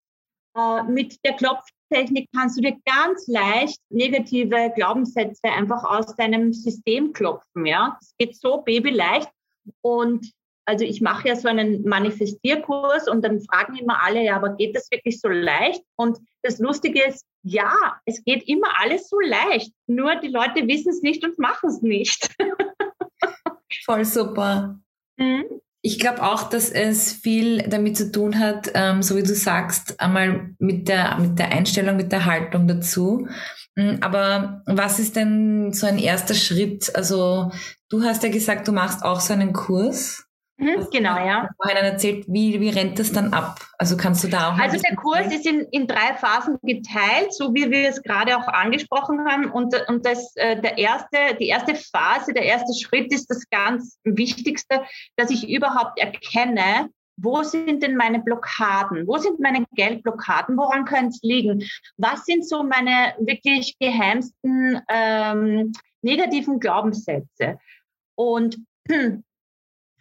Äh, 0.56 0.82
mit 0.88 1.24
der 1.24 1.34
Klopf 1.34 1.64
Technik 1.90 2.28
kannst 2.34 2.56
du 2.56 2.62
dir 2.62 2.76
ganz 2.84 3.26
leicht 3.26 3.78
negative 3.90 4.72
Glaubenssätze 4.74 5.44
einfach 5.44 5.84
aus 5.84 6.14
deinem 6.16 6.52
System 6.52 7.12
klopfen. 7.12 7.66
Ja, 7.66 7.98
es 8.00 8.14
geht 8.18 8.36
so 8.36 8.62
babyleicht. 8.62 9.28
Und 9.80 10.30
also 10.66 10.84
ich 10.84 11.00
mache 11.00 11.28
ja 11.28 11.36
so 11.36 11.48
einen 11.48 11.86
Manifestierkurs 11.86 13.08
und 13.08 13.22
dann 13.22 13.40
fragen 13.42 13.76
immer 13.76 14.02
alle, 14.02 14.24
ja, 14.24 14.36
aber 14.36 14.56
geht 14.56 14.74
das 14.74 14.90
wirklich 14.90 15.20
so 15.20 15.28
leicht? 15.28 15.82
Und 15.96 16.18
das 16.42 16.58
Lustige 16.58 17.02
ist, 17.04 17.26
ja, 17.42 18.00
es 18.06 18.24
geht 18.24 18.48
immer 18.48 18.68
alles 18.80 19.08
so 19.08 19.20
leicht. 19.20 19.72
Nur 19.86 20.16
die 20.16 20.28
Leute 20.28 20.66
wissen 20.66 20.90
es 20.90 21.02
nicht 21.02 21.24
und 21.24 21.38
machen 21.38 21.68
es 21.68 21.82
nicht. 21.82 22.34
Voll 23.84 24.04
super. 24.04 24.78
Mhm. 25.16 25.60
Ich 25.86 25.98
glaube 25.98 26.22
auch, 26.22 26.44
dass 26.44 26.70
es 26.70 27.12
viel 27.12 27.58
damit 27.68 27.98
zu 27.98 28.10
tun 28.10 28.38
hat, 28.38 28.70
ähm, 28.72 29.02
so 29.02 29.16
wie 29.16 29.22
du 29.22 29.34
sagst, 29.34 30.00
einmal 30.00 30.54
mit 30.58 30.88
der, 30.88 31.18
mit 31.18 31.38
der 31.38 31.52
Einstellung, 31.52 31.98
mit 31.98 32.10
der 32.10 32.24
Haltung 32.24 32.66
dazu. 32.66 33.28
Mm, 33.76 33.96
aber 34.00 34.62
was 34.64 34.98
ist 34.98 35.14
denn 35.14 35.74
so 35.74 35.86
ein 35.86 35.98
erster 35.98 36.32
Schritt? 36.32 36.90
Also 36.96 37.52
du 37.90 38.02
hast 38.02 38.22
ja 38.22 38.30
gesagt, 38.30 38.66
du 38.66 38.72
machst 38.72 39.04
auch 39.04 39.20
so 39.20 39.34
einen 39.34 39.52
Kurs. 39.52 40.23
Mhm, 40.56 40.86
genau, 40.92 41.16
ja. 41.16 41.48
Vorhin 41.60 41.84
erzählt, 41.84 42.26
wie, 42.28 42.60
wie 42.60 42.68
rennt 42.68 42.98
das 42.98 43.12
dann 43.12 43.32
ab? 43.32 43.58
Also 43.76 43.96
kannst 43.96 44.22
du 44.22 44.28
da 44.28 44.52
auch. 44.52 44.58
Also 44.58 44.78
der 44.78 44.94
Kurs 44.94 45.26
ist 45.26 45.46
in, 45.46 45.60
in 45.72 45.88
drei 45.88 46.14
Phasen 46.14 46.58
geteilt, 46.62 47.32
so 47.32 47.52
wie 47.54 47.70
wir 47.70 47.88
es 47.88 48.02
gerade 48.02 48.36
auch 48.36 48.46
angesprochen 48.46 49.26
haben. 49.26 49.50
Und, 49.50 49.74
und 49.88 50.06
das, 50.06 50.34
äh, 50.36 50.60
der 50.60 50.78
erste, 50.78 51.36
die 51.40 51.48
erste 51.48 51.74
Phase, 51.74 52.32
der 52.32 52.44
erste 52.44 52.72
Schritt 52.74 53.12
ist 53.12 53.28
das 53.30 53.48
ganz 53.50 53.98
Wichtigste, 54.04 54.82
dass 55.16 55.30
ich 55.30 55.48
überhaupt 55.48 55.98
erkenne, 55.98 56.88
wo 57.16 57.42
sind 57.42 57.82
denn 57.82 57.96
meine 57.96 58.20
Blockaden? 58.20 59.06
Wo 59.06 59.18
sind 59.18 59.40
meine 59.40 59.64
Geldblockaden? 59.74 60.56
Woran 60.56 60.84
können 60.84 61.08
es 61.08 61.20
liegen? 61.22 61.64
Was 61.96 62.24
sind 62.24 62.46
so 62.46 62.62
meine 62.62 63.14
wirklich 63.18 63.76
geheimsten 63.78 64.80
ähm, 64.88 65.72
negativen 66.02 66.60
Glaubenssätze? 66.60 67.58
Und 68.16 68.58
hm, 68.88 69.24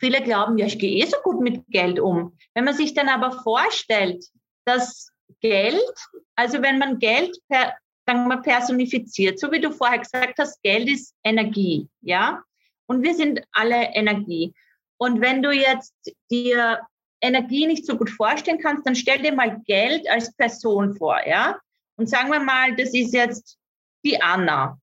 viele 0.03 0.22
glauben, 0.22 0.57
ja, 0.57 0.65
ich 0.65 0.79
gehe 0.79 1.03
eh 1.03 1.05
so 1.05 1.17
gut 1.24 1.39
mit 1.39 1.65
Geld 1.69 1.98
um. 2.00 2.38
Wenn 2.53 2.65
man 2.65 2.74
sich 2.74 2.93
dann 2.93 3.07
aber 3.07 3.31
vorstellt, 3.41 4.25
dass 4.65 5.10
Geld, 5.39 5.93
also 6.36 6.62
wenn 6.62 6.77
man 6.77 7.00
Geld 7.00 7.38
per, 7.48 7.74
sagen 8.05 8.27
wir, 8.27 8.41
personifiziert, 8.41 9.39
so 9.39 9.50
wie 9.51 9.62
du 9.62 9.72
vorher 9.72 10.00
gesagt 10.00 10.38
hast, 10.39 10.62
Geld 10.62 10.89
ist 10.89 11.15
Energie, 11.24 11.88
ja? 12.01 12.43
Und 12.86 13.01
wir 13.01 13.15
sind 13.15 13.41
alle 13.53 13.93
Energie. 13.95 14.53
Und 14.98 15.22
wenn 15.22 15.41
du 15.41 15.51
jetzt 15.51 15.93
dir 16.29 16.81
Energie 17.22 17.65
nicht 17.65 17.86
so 17.86 17.98
gut 17.98 18.10
vorstellen 18.10 18.60
kannst, 18.60 18.86
dann 18.86 18.95
stell 18.95 19.22
dir 19.22 19.33
mal 19.33 19.62
Geld 19.65 20.10
als 20.10 20.36
Person 20.36 20.95
vor, 20.98 21.25
ja? 21.25 21.57
Und 21.95 22.10
sagen 22.10 22.29
wir 22.29 22.41
mal, 22.41 22.75
das 22.75 22.93
ist 22.93 23.13
jetzt 23.13 23.57
die 24.03 24.22
Anna. 24.22 24.77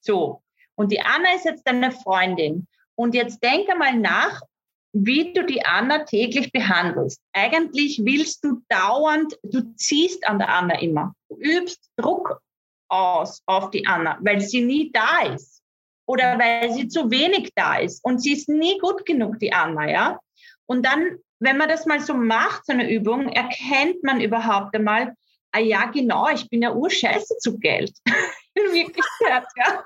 So. 0.00 0.42
Und 0.74 0.90
die 0.90 1.00
Anna 1.00 1.34
ist 1.36 1.44
jetzt 1.44 1.66
deine 1.68 1.92
Freundin. 1.92 2.66
Und 3.00 3.14
jetzt 3.14 3.42
denke 3.42 3.74
mal 3.76 3.96
nach, 3.96 4.42
wie 4.92 5.32
du 5.32 5.44
die 5.44 5.64
Anna 5.64 6.04
täglich 6.04 6.52
behandelst. 6.52 7.22
Eigentlich 7.32 8.02
willst 8.04 8.44
du 8.44 8.62
dauernd, 8.68 9.38
du 9.42 9.74
ziehst 9.76 10.26
an 10.26 10.38
der 10.38 10.48
Anna 10.48 10.78
immer. 10.80 11.14
Du 11.28 11.36
übst 11.36 11.90
Druck 11.96 12.40
aus 12.88 13.42
auf 13.46 13.70
die 13.70 13.86
Anna, 13.86 14.18
weil 14.20 14.40
sie 14.40 14.62
nie 14.62 14.90
da 14.92 15.32
ist. 15.32 15.62
Oder 16.06 16.38
weil 16.38 16.72
sie 16.72 16.88
zu 16.88 17.10
wenig 17.10 17.52
da 17.54 17.76
ist. 17.76 18.04
Und 18.04 18.20
sie 18.20 18.32
ist 18.32 18.48
nie 18.48 18.78
gut 18.78 19.06
genug, 19.06 19.38
die 19.38 19.52
Anna, 19.52 19.88
ja? 19.88 20.20
Und 20.66 20.84
dann 20.84 21.20
wenn 21.40 21.56
man 21.56 21.68
das 21.68 21.86
mal 21.86 22.00
so 22.00 22.14
macht, 22.14 22.66
so 22.66 22.72
eine 22.72 22.90
Übung, 22.90 23.30
erkennt 23.30 24.04
man 24.04 24.20
überhaupt 24.20 24.74
einmal, 24.76 25.14
ah 25.52 25.58
ja, 25.58 25.86
genau, 25.86 26.28
ich 26.28 26.48
bin 26.48 26.62
ja 26.62 26.72
urscheiße 26.72 27.38
zu 27.38 27.58
Geld. 27.58 27.92
In 28.54 28.64
Wirklichkeit, 28.64 29.46
ja. 29.56 29.82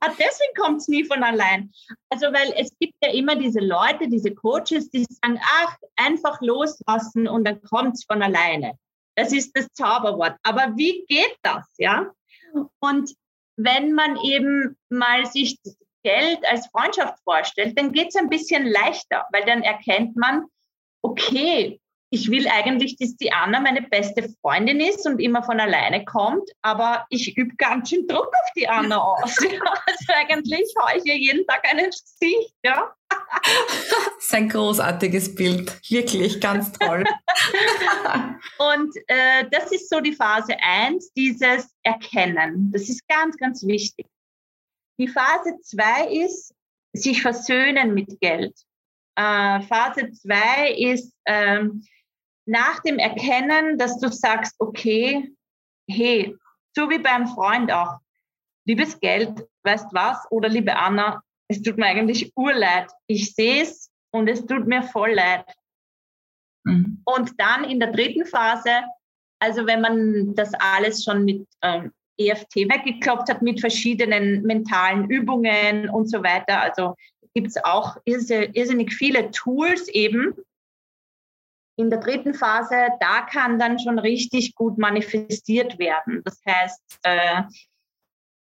Ah, 0.00 0.10
deswegen 0.10 0.54
kommt 0.56 0.80
es 0.80 0.88
nie 0.88 1.04
von 1.04 1.22
allein. 1.22 1.72
Also, 2.10 2.26
weil 2.26 2.52
es 2.56 2.70
gibt 2.78 2.94
ja 3.02 3.12
immer 3.12 3.36
diese 3.36 3.60
Leute, 3.60 4.08
diese 4.08 4.34
Coaches, 4.34 4.90
die 4.90 5.04
sagen, 5.08 5.40
ach, 5.42 5.76
einfach 5.96 6.40
loslassen 6.40 7.26
und 7.28 7.44
dann 7.44 7.60
kommt 7.62 7.94
es 7.94 8.04
von 8.04 8.22
alleine. 8.22 8.78
Das 9.16 9.32
ist 9.32 9.56
das 9.56 9.66
Zauberwort. 9.72 10.36
Aber 10.44 10.76
wie 10.76 11.04
geht 11.08 11.36
das, 11.42 11.66
ja? 11.76 12.10
Und 12.80 13.14
wenn 13.56 13.92
man 13.92 14.16
eben 14.18 14.76
mal 14.88 15.26
sich 15.26 15.58
Geld 16.04 16.38
als 16.48 16.68
Freundschaft 16.68 17.18
vorstellt, 17.24 17.76
dann 17.76 17.92
geht 17.92 18.08
es 18.08 18.16
ein 18.16 18.28
bisschen 18.28 18.66
leichter, 18.66 19.26
weil 19.32 19.44
dann 19.44 19.62
erkennt 19.62 20.16
man, 20.16 20.44
okay, 21.02 21.80
ich 22.10 22.30
will 22.30 22.48
eigentlich, 22.48 22.96
dass 22.96 23.16
die 23.16 23.32
Anna 23.32 23.60
meine 23.60 23.82
beste 23.82 24.28
Freundin 24.40 24.80
ist 24.80 25.06
und 25.06 25.18
immer 25.18 25.42
von 25.42 25.60
alleine 25.60 26.04
kommt, 26.04 26.48
aber 26.62 27.06
ich 27.10 27.36
übe 27.36 27.54
ganz 27.56 27.90
schön 27.90 28.06
Druck 28.06 28.28
auf 28.28 28.52
die 28.56 28.68
Anna 28.68 28.96
aus. 29.02 29.36
Also 29.38 30.12
eigentlich 30.14 30.74
haue 30.80 30.98
ich 30.98 31.04
ihr 31.04 31.18
jeden 31.18 31.46
Tag 31.46 31.68
einen 31.70 31.90
Gesicht. 31.90 32.54
Ja? 32.64 32.94
Das 33.08 34.24
ist 34.24 34.34
ein 34.34 34.48
großartiges 34.48 35.34
Bild, 35.34 35.70
wirklich 35.90 36.40
ganz 36.40 36.72
toll. 36.72 37.04
und 38.58 38.96
äh, 39.08 39.44
das 39.50 39.70
ist 39.72 39.90
so 39.90 40.00
die 40.00 40.14
Phase 40.14 40.56
1, 40.60 41.12
dieses 41.12 41.74
Erkennen. 41.82 42.72
Das 42.72 42.88
ist 42.88 43.06
ganz, 43.08 43.36
ganz 43.36 43.66
wichtig. 43.66 44.06
Die 44.98 45.08
Phase 45.08 45.58
2 45.62 46.08
ist, 46.24 46.54
sich 46.94 47.20
versöhnen 47.20 47.92
mit 47.92 48.18
Geld. 48.20 48.54
Äh, 49.16 49.60
Phase 49.62 50.10
2 50.10 50.72
ist 50.72 51.12
ähm, 51.26 51.84
nach 52.48 52.80
dem 52.80 52.98
Erkennen, 52.98 53.78
dass 53.78 53.98
du 54.00 54.08
sagst, 54.08 54.54
okay, 54.58 55.30
hey, 55.88 56.34
so 56.74 56.88
wie 56.88 56.98
beim 56.98 57.26
Freund 57.26 57.70
auch, 57.70 57.98
liebes 58.66 58.98
Geld, 59.00 59.46
weißt 59.64 59.88
was, 59.92 60.26
oder 60.30 60.48
liebe 60.48 60.76
Anna, 60.76 61.22
es 61.48 61.62
tut 61.62 61.76
mir 61.76 61.86
eigentlich 61.86 62.32
urleid. 62.36 62.90
Ich 63.06 63.34
sehe 63.34 63.62
es 63.62 63.90
und 64.12 64.28
es 64.28 64.44
tut 64.46 64.66
mir 64.66 64.82
voll 64.82 65.12
leid. 65.12 65.44
Mhm. 66.64 67.02
Und 67.04 67.32
dann 67.38 67.64
in 67.64 67.80
der 67.80 67.92
dritten 67.92 68.26
Phase, 68.26 68.82
also 69.40 69.66
wenn 69.66 69.80
man 69.80 70.34
das 70.34 70.52
alles 70.54 71.04
schon 71.04 71.24
mit 71.24 71.46
ähm, 71.62 71.92
EFT 72.18 72.56
weggeklopft 72.56 73.28
hat, 73.28 73.42
mit 73.42 73.60
verschiedenen 73.60 74.42
mentalen 74.42 75.08
Übungen 75.10 75.88
und 75.88 76.10
so 76.10 76.22
weiter, 76.22 76.60
also 76.62 76.94
gibt 77.34 77.48
es 77.48 77.64
auch 77.64 77.96
irrsinnig 78.04 78.92
viele 78.92 79.30
Tools 79.30 79.88
eben. 79.88 80.34
In 81.78 81.90
der 81.90 82.00
dritten 82.00 82.34
Phase, 82.34 82.88
da 82.98 83.22
kann 83.22 83.58
dann 83.58 83.78
schon 83.78 84.00
richtig 84.00 84.56
gut 84.56 84.78
manifestiert 84.78 85.78
werden. 85.78 86.22
Das 86.24 86.40
heißt, 86.44 86.98
äh, 87.04 87.42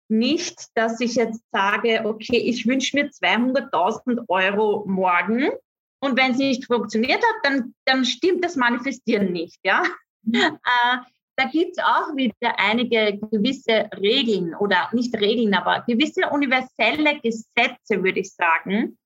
nicht, 0.09 0.69
dass 0.73 0.99
ich 1.01 1.15
jetzt 1.15 1.43
sage, 1.51 2.01
okay, 2.05 2.37
ich 2.37 2.65
wünsche 2.65 2.97
mir 2.97 3.09
200.000 3.09 4.23
Euro 4.27 4.85
morgen 4.87 5.51
und 5.99 6.17
wenn 6.17 6.31
es 6.31 6.37
nicht 6.37 6.65
funktioniert 6.65 7.21
hat, 7.21 7.35
dann, 7.43 7.75
dann 7.85 8.05
stimmt 8.05 8.43
das 8.43 8.55
Manifestieren 8.55 9.31
nicht. 9.31 9.59
Ja? 9.63 9.83
Mhm. 10.23 10.35
Äh, 10.35 10.97
da 11.35 11.45
gibt 11.51 11.77
es 11.77 11.83
auch 11.83 12.15
wieder 12.15 12.59
einige 12.59 13.19
gewisse 13.19 13.89
Regeln 13.95 14.55
oder 14.55 14.89
nicht 14.91 15.15
Regeln, 15.15 15.53
aber 15.53 15.83
gewisse 15.87 16.29
universelle 16.31 17.19
Gesetze, 17.19 18.03
würde 18.03 18.21
ich 18.21 18.33
sagen. 18.33 18.97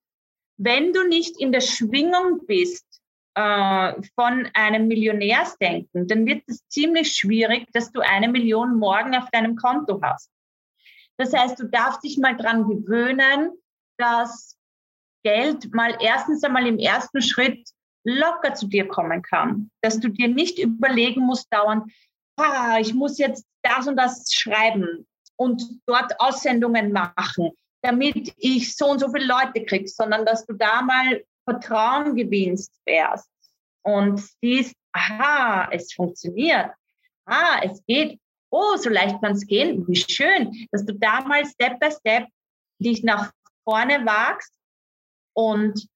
Wenn 0.56 0.92
du 0.94 1.06
nicht 1.06 1.38
in 1.38 1.52
der 1.52 1.60
Schwingung 1.60 2.46
bist 2.46 2.86
äh, 3.34 4.02
von 4.14 4.48
einem 4.54 4.88
Millionärsdenken, 4.88 6.06
dann 6.06 6.26
wird 6.26 6.42
es 6.46 6.66
ziemlich 6.68 7.16
schwierig, 7.16 7.66
dass 7.72 7.92
du 7.92 8.00
eine 8.00 8.28
Million 8.28 8.78
morgen 8.78 9.14
auf 9.14 9.30
deinem 9.30 9.56
Konto 9.56 10.00
hast. 10.02 10.30
Das 11.16 11.32
heißt, 11.32 11.58
du 11.58 11.68
darfst 11.68 12.04
dich 12.04 12.18
mal 12.18 12.36
dran 12.36 12.68
gewöhnen, 12.68 13.52
dass 13.98 14.58
Geld 15.24 15.72
mal 15.72 15.96
erstens 16.00 16.42
einmal 16.42 16.66
im 16.66 16.78
ersten 16.78 17.22
Schritt 17.22 17.70
locker 18.04 18.54
zu 18.54 18.66
dir 18.66 18.88
kommen 18.88 19.22
kann. 19.22 19.70
Dass 19.82 20.00
du 20.00 20.08
dir 20.08 20.28
nicht 20.28 20.58
überlegen 20.58 21.20
musst 21.22 21.46
dauernd, 21.52 21.92
ah, 22.36 22.78
ich 22.80 22.94
muss 22.94 23.18
jetzt 23.18 23.46
das 23.62 23.86
und 23.86 23.96
das 23.96 24.32
schreiben 24.32 25.06
und 25.36 25.62
dort 25.86 26.18
Aussendungen 26.20 26.92
machen, 26.92 27.50
damit 27.82 28.32
ich 28.36 28.76
so 28.76 28.86
und 28.86 28.98
so 28.98 29.10
viele 29.10 29.26
Leute 29.26 29.64
kriege, 29.64 29.88
sondern 29.88 30.26
dass 30.26 30.44
du 30.46 30.54
da 30.54 30.82
mal 30.82 31.22
Vertrauen 31.44 32.16
gewinnst 32.16 32.72
erst 32.84 33.30
und 33.82 34.20
siehst, 34.40 34.74
aha, 34.92 35.68
es 35.70 35.92
funktioniert, 35.92 36.70
ah, 37.26 37.60
es 37.62 37.82
geht, 37.86 38.20
oh, 38.50 38.76
so 38.76 38.90
leicht 38.90 39.20
kann 39.22 39.32
es 39.32 39.46
gehen, 39.46 39.86
wie 39.88 39.96
schön, 39.96 40.68
dass 40.70 40.84
du 40.84 40.94
da 40.94 41.22
mal 41.22 41.44
Step 41.46 41.80
by 41.80 41.90
Step 41.90 42.28
dich 42.78 43.02
nach 43.02 43.32
vorne 43.64 44.04
wagst 44.04 44.52
und 45.34 45.86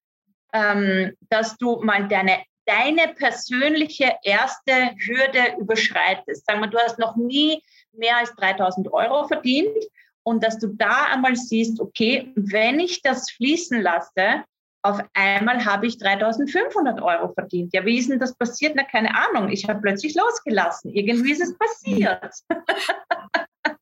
ähm, 0.53 1.15
dass 1.29 1.57
du 1.57 1.83
mal 1.83 2.09
deine 2.09 2.43
deine 2.67 3.15
persönliche 3.15 4.17
erste 4.23 4.73
Hürde 4.99 5.57
überschreitest. 5.59 6.45
Sagen 6.47 6.61
wir, 6.61 6.67
du 6.67 6.79
hast 6.79 6.99
noch 6.99 7.17
nie 7.17 7.63
mehr 7.93 8.19
als 8.19 8.35
3000 8.35 8.93
Euro 8.93 9.27
verdient 9.29 9.77
und 10.25 10.43
dass 10.43 10.59
du 10.59 10.69
da 10.69 11.07
einmal 11.13 11.37
siehst, 11.37 11.81
okay, 11.81 12.33
wenn 12.35 12.81
ich 12.81 13.03
das 13.03 13.31
fließen 13.31 13.81
lasse, 13.81 14.45
auf 14.87 15.01
einmal 15.15 15.65
habe 15.65 15.87
ich 15.87 15.99
3500 15.99 17.01
Euro 17.03 17.33
verdient. 17.33 17.73
Ja, 17.75 17.85
wie 17.85 17.99
ist 17.99 18.11
denn 18.11 18.19
das 18.19 18.37
passiert? 18.37 18.75
Na, 18.77 18.85
keine 18.85 19.15
Ahnung. 19.15 19.51
Ich 19.51 19.69
habe 19.69 19.81
plötzlich 19.81 20.15
losgelassen. 20.15 20.93
Irgendwie 20.93 21.33
ist 21.33 21.43
es 21.43 21.57
passiert. 21.59 22.35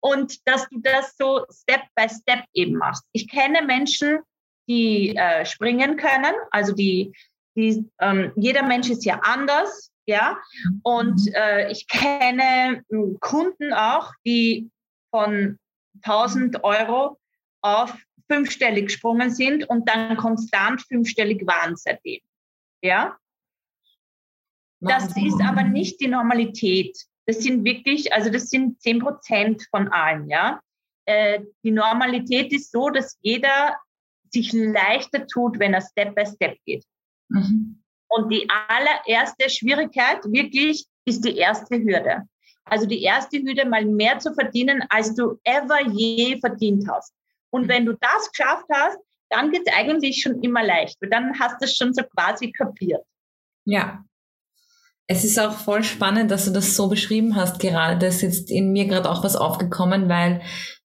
und 0.00 0.46
dass 0.46 0.68
du 0.68 0.80
das 0.80 1.16
so 1.16 1.44
Step 1.50 1.82
by 1.94 2.08
Step 2.08 2.44
eben 2.52 2.76
machst. 2.76 3.04
Ich 3.12 3.28
kenne 3.28 3.62
Menschen, 3.62 4.18
die 4.68 5.16
äh, 5.16 5.44
springen 5.44 5.96
können, 5.96 6.34
also 6.50 6.74
die 6.74 7.12
die, 7.56 7.88
ähm, 8.00 8.32
jeder 8.36 8.64
Mensch 8.64 8.90
ist 8.90 9.04
ja 9.04 9.20
anders, 9.22 9.92
ja. 10.06 10.38
Und 10.82 11.26
mhm. 11.26 11.34
äh, 11.34 11.70
ich 11.70 11.86
kenne 11.86 12.82
hm, 12.90 13.18
Kunden 13.20 13.72
auch, 13.72 14.12
die 14.26 14.70
von 15.10 15.58
1000 16.02 16.64
Euro 16.64 17.18
auf 17.62 17.96
fünfstellig 18.30 18.86
gesprungen 18.86 19.30
sind 19.30 19.68
und 19.68 19.88
dann 19.88 20.16
konstant 20.16 20.82
fünfstellig 20.82 21.46
waren 21.46 21.76
seitdem. 21.76 22.20
Ja. 22.82 23.16
Das 24.80 25.16
ist 25.16 25.40
aber 25.42 25.62
nicht 25.62 26.00
die 26.00 26.08
Normalität. 26.08 26.96
Das 27.26 27.38
sind 27.38 27.64
wirklich, 27.64 28.12
also 28.12 28.30
das 28.30 28.50
sind 28.50 28.80
10 28.82 28.98
Prozent 28.98 29.66
von 29.70 29.88
allen, 29.88 30.28
ja. 30.28 30.60
Äh, 31.06 31.40
die 31.62 31.70
Normalität 31.70 32.52
ist 32.52 32.70
so, 32.70 32.90
dass 32.90 33.18
jeder 33.22 33.76
sich 34.30 34.52
leichter 34.52 35.26
tut, 35.26 35.58
wenn 35.58 35.74
er 35.74 35.80
Step 35.80 36.14
by 36.14 36.26
Step 36.26 36.58
geht. 36.66 36.84
Mhm. 37.28 37.82
Und 38.08 38.30
die 38.30 38.46
allererste 38.68 39.48
Schwierigkeit 39.48 40.24
wirklich 40.24 40.86
ist 41.04 41.24
die 41.24 41.36
erste 41.36 41.76
Hürde. 41.76 42.28
Also 42.64 42.86
die 42.86 43.02
erste 43.02 43.38
Hürde, 43.38 43.66
mal 43.68 43.84
mehr 43.84 44.18
zu 44.18 44.32
verdienen, 44.34 44.84
als 44.88 45.14
du 45.14 45.38
ever 45.44 45.80
je 45.90 46.38
verdient 46.38 46.88
hast. 46.88 47.12
Und 47.54 47.68
wenn 47.68 47.86
du 47.86 47.92
das 47.92 48.32
geschafft 48.32 48.66
hast, 48.68 48.98
dann 49.30 49.52
geht 49.52 49.62
es 49.64 49.72
eigentlich 49.72 50.20
schon 50.20 50.42
immer 50.42 50.64
leicht, 50.64 51.00
weil 51.00 51.08
dann 51.08 51.38
hast 51.38 51.60
du 51.60 51.66
es 51.66 51.76
schon 51.76 51.94
so 51.94 52.02
quasi 52.02 52.50
kapiert. 52.50 53.02
Ja. 53.64 54.04
Es 55.06 55.22
ist 55.22 55.38
auch 55.38 55.52
voll 55.52 55.84
spannend, 55.84 56.32
dass 56.32 56.46
du 56.46 56.50
das 56.50 56.74
so 56.74 56.88
beschrieben 56.88 57.36
hast 57.36 57.60
gerade. 57.60 57.96
Da 57.96 58.08
ist 58.08 58.22
jetzt 58.22 58.50
in 58.50 58.72
mir 58.72 58.86
gerade 58.86 59.08
auch 59.08 59.22
was 59.22 59.36
aufgekommen, 59.36 60.08
weil 60.08 60.42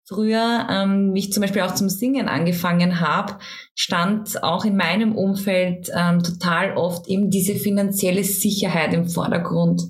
früher, 0.04 0.68
ähm, 0.70 1.14
wie 1.14 1.18
ich 1.18 1.32
zum 1.32 1.40
Beispiel 1.40 1.62
auch 1.62 1.74
zum 1.74 1.88
Singen 1.88 2.28
angefangen 2.28 3.00
habe, 3.00 3.38
stand 3.74 4.44
auch 4.44 4.64
in 4.64 4.76
meinem 4.76 5.16
Umfeld 5.16 5.90
ähm, 5.92 6.22
total 6.22 6.76
oft 6.76 7.08
eben 7.08 7.28
diese 7.28 7.56
finanzielle 7.56 8.22
Sicherheit 8.22 8.94
im 8.94 9.08
Vordergrund. 9.08 9.82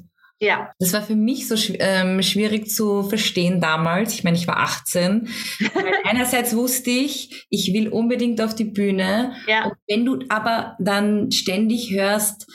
Ja. 0.42 0.72
Das 0.80 0.92
war 0.92 1.02
für 1.02 1.14
mich 1.14 1.46
so 1.46 1.54
ähm, 1.78 2.20
schwierig 2.20 2.68
zu 2.68 3.04
verstehen 3.04 3.60
damals. 3.60 4.12
Ich 4.12 4.24
meine, 4.24 4.36
ich 4.36 4.48
war 4.48 4.58
18. 4.58 5.28
einerseits 6.04 6.56
wusste 6.56 6.90
ich, 6.90 7.46
ich 7.48 7.72
will 7.72 7.88
unbedingt 7.88 8.40
auf 8.40 8.52
die 8.52 8.64
Bühne. 8.64 9.34
Ja. 9.46 9.66
Und 9.66 9.74
wenn 9.86 10.04
du 10.04 10.18
aber 10.28 10.76
dann 10.80 11.30
ständig 11.30 11.92
hörst, 11.92 12.50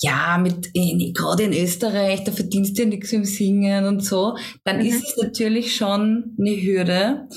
ja, 0.00 0.36
mit 0.38 0.70
in, 0.74 1.12
gerade 1.14 1.44
in 1.44 1.52
Österreich, 1.52 2.24
da 2.24 2.32
verdienst 2.32 2.76
du 2.76 2.82
ja 2.82 2.88
nichts 2.88 3.12
im 3.12 3.24
Singen 3.24 3.84
und 3.84 4.04
so, 4.04 4.36
dann 4.64 4.78
mhm. 4.78 4.86
ist 4.86 5.08
es 5.08 5.16
natürlich 5.16 5.76
schon 5.76 6.36
eine 6.40 6.60
Hürde, 6.60 7.28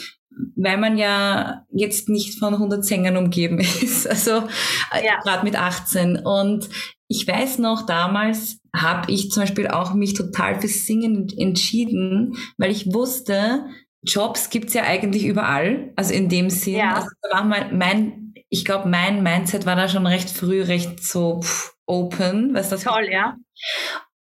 weil 0.55 0.77
man 0.77 0.98
ja 0.98 1.63
jetzt 1.72 2.10
nicht 2.10 2.39
von 2.39 2.55
100 2.55 2.84
Sängern 2.84 3.17
umgeben 3.17 3.60
ist, 3.81 4.08
also 4.08 4.48
äh, 4.91 5.05
ja. 5.05 5.20
gerade 5.22 5.43
mit 5.43 5.55
18. 5.55 6.17
Und 6.17 6.70
ich 7.12 7.27
weiß 7.27 7.60
noch, 7.60 7.86
damals 7.86 8.60
habe 8.74 9.12
ich 9.12 9.32
zum 9.32 9.44
Beispiel 9.44 9.68
auch 9.68 9.94
mich 9.94 10.13
total 10.13 10.62
fürs 10.62 10.86
Singen 10.86 11.27
entschieden, 11.38 12.38
weil 12.58 12.72
ich 12.72 12.94
wusste, 12.94 13.65
Jobs 14.01 14.50
gibt's 14.50 14.74
ja 14.74 14.84
eigentlich 14.84 15.25
überall, 15.25 15.91
also 15.98 16.13
in 16.13 16.30
dem 16.30 16.50
Sinn. 16.50 16.77
Ja. 16.77 16.96
Also 16.96 17.10
da 17.22 17.38
war 17.38 17.44
mein, 17.44 17.77
mein 17.77 18.34
ich 18.50 18.63
glaube, 18.63 18.88
mein 18.88 19.24
Mindset 19.24 19.65
war 19.65 19.75
da 19.75 19.89
schon 19.89 20.08
recht 20.08 20.30
früh 20.30 20.62
recht 20.62 21.03
so 21.03 21.41
pff, 21.41 21.74
open, 21.86 22.53
was 22.53 22.70
das 22.70 22.84
Toll, 22.84 23.10
ja. 23.12 23.36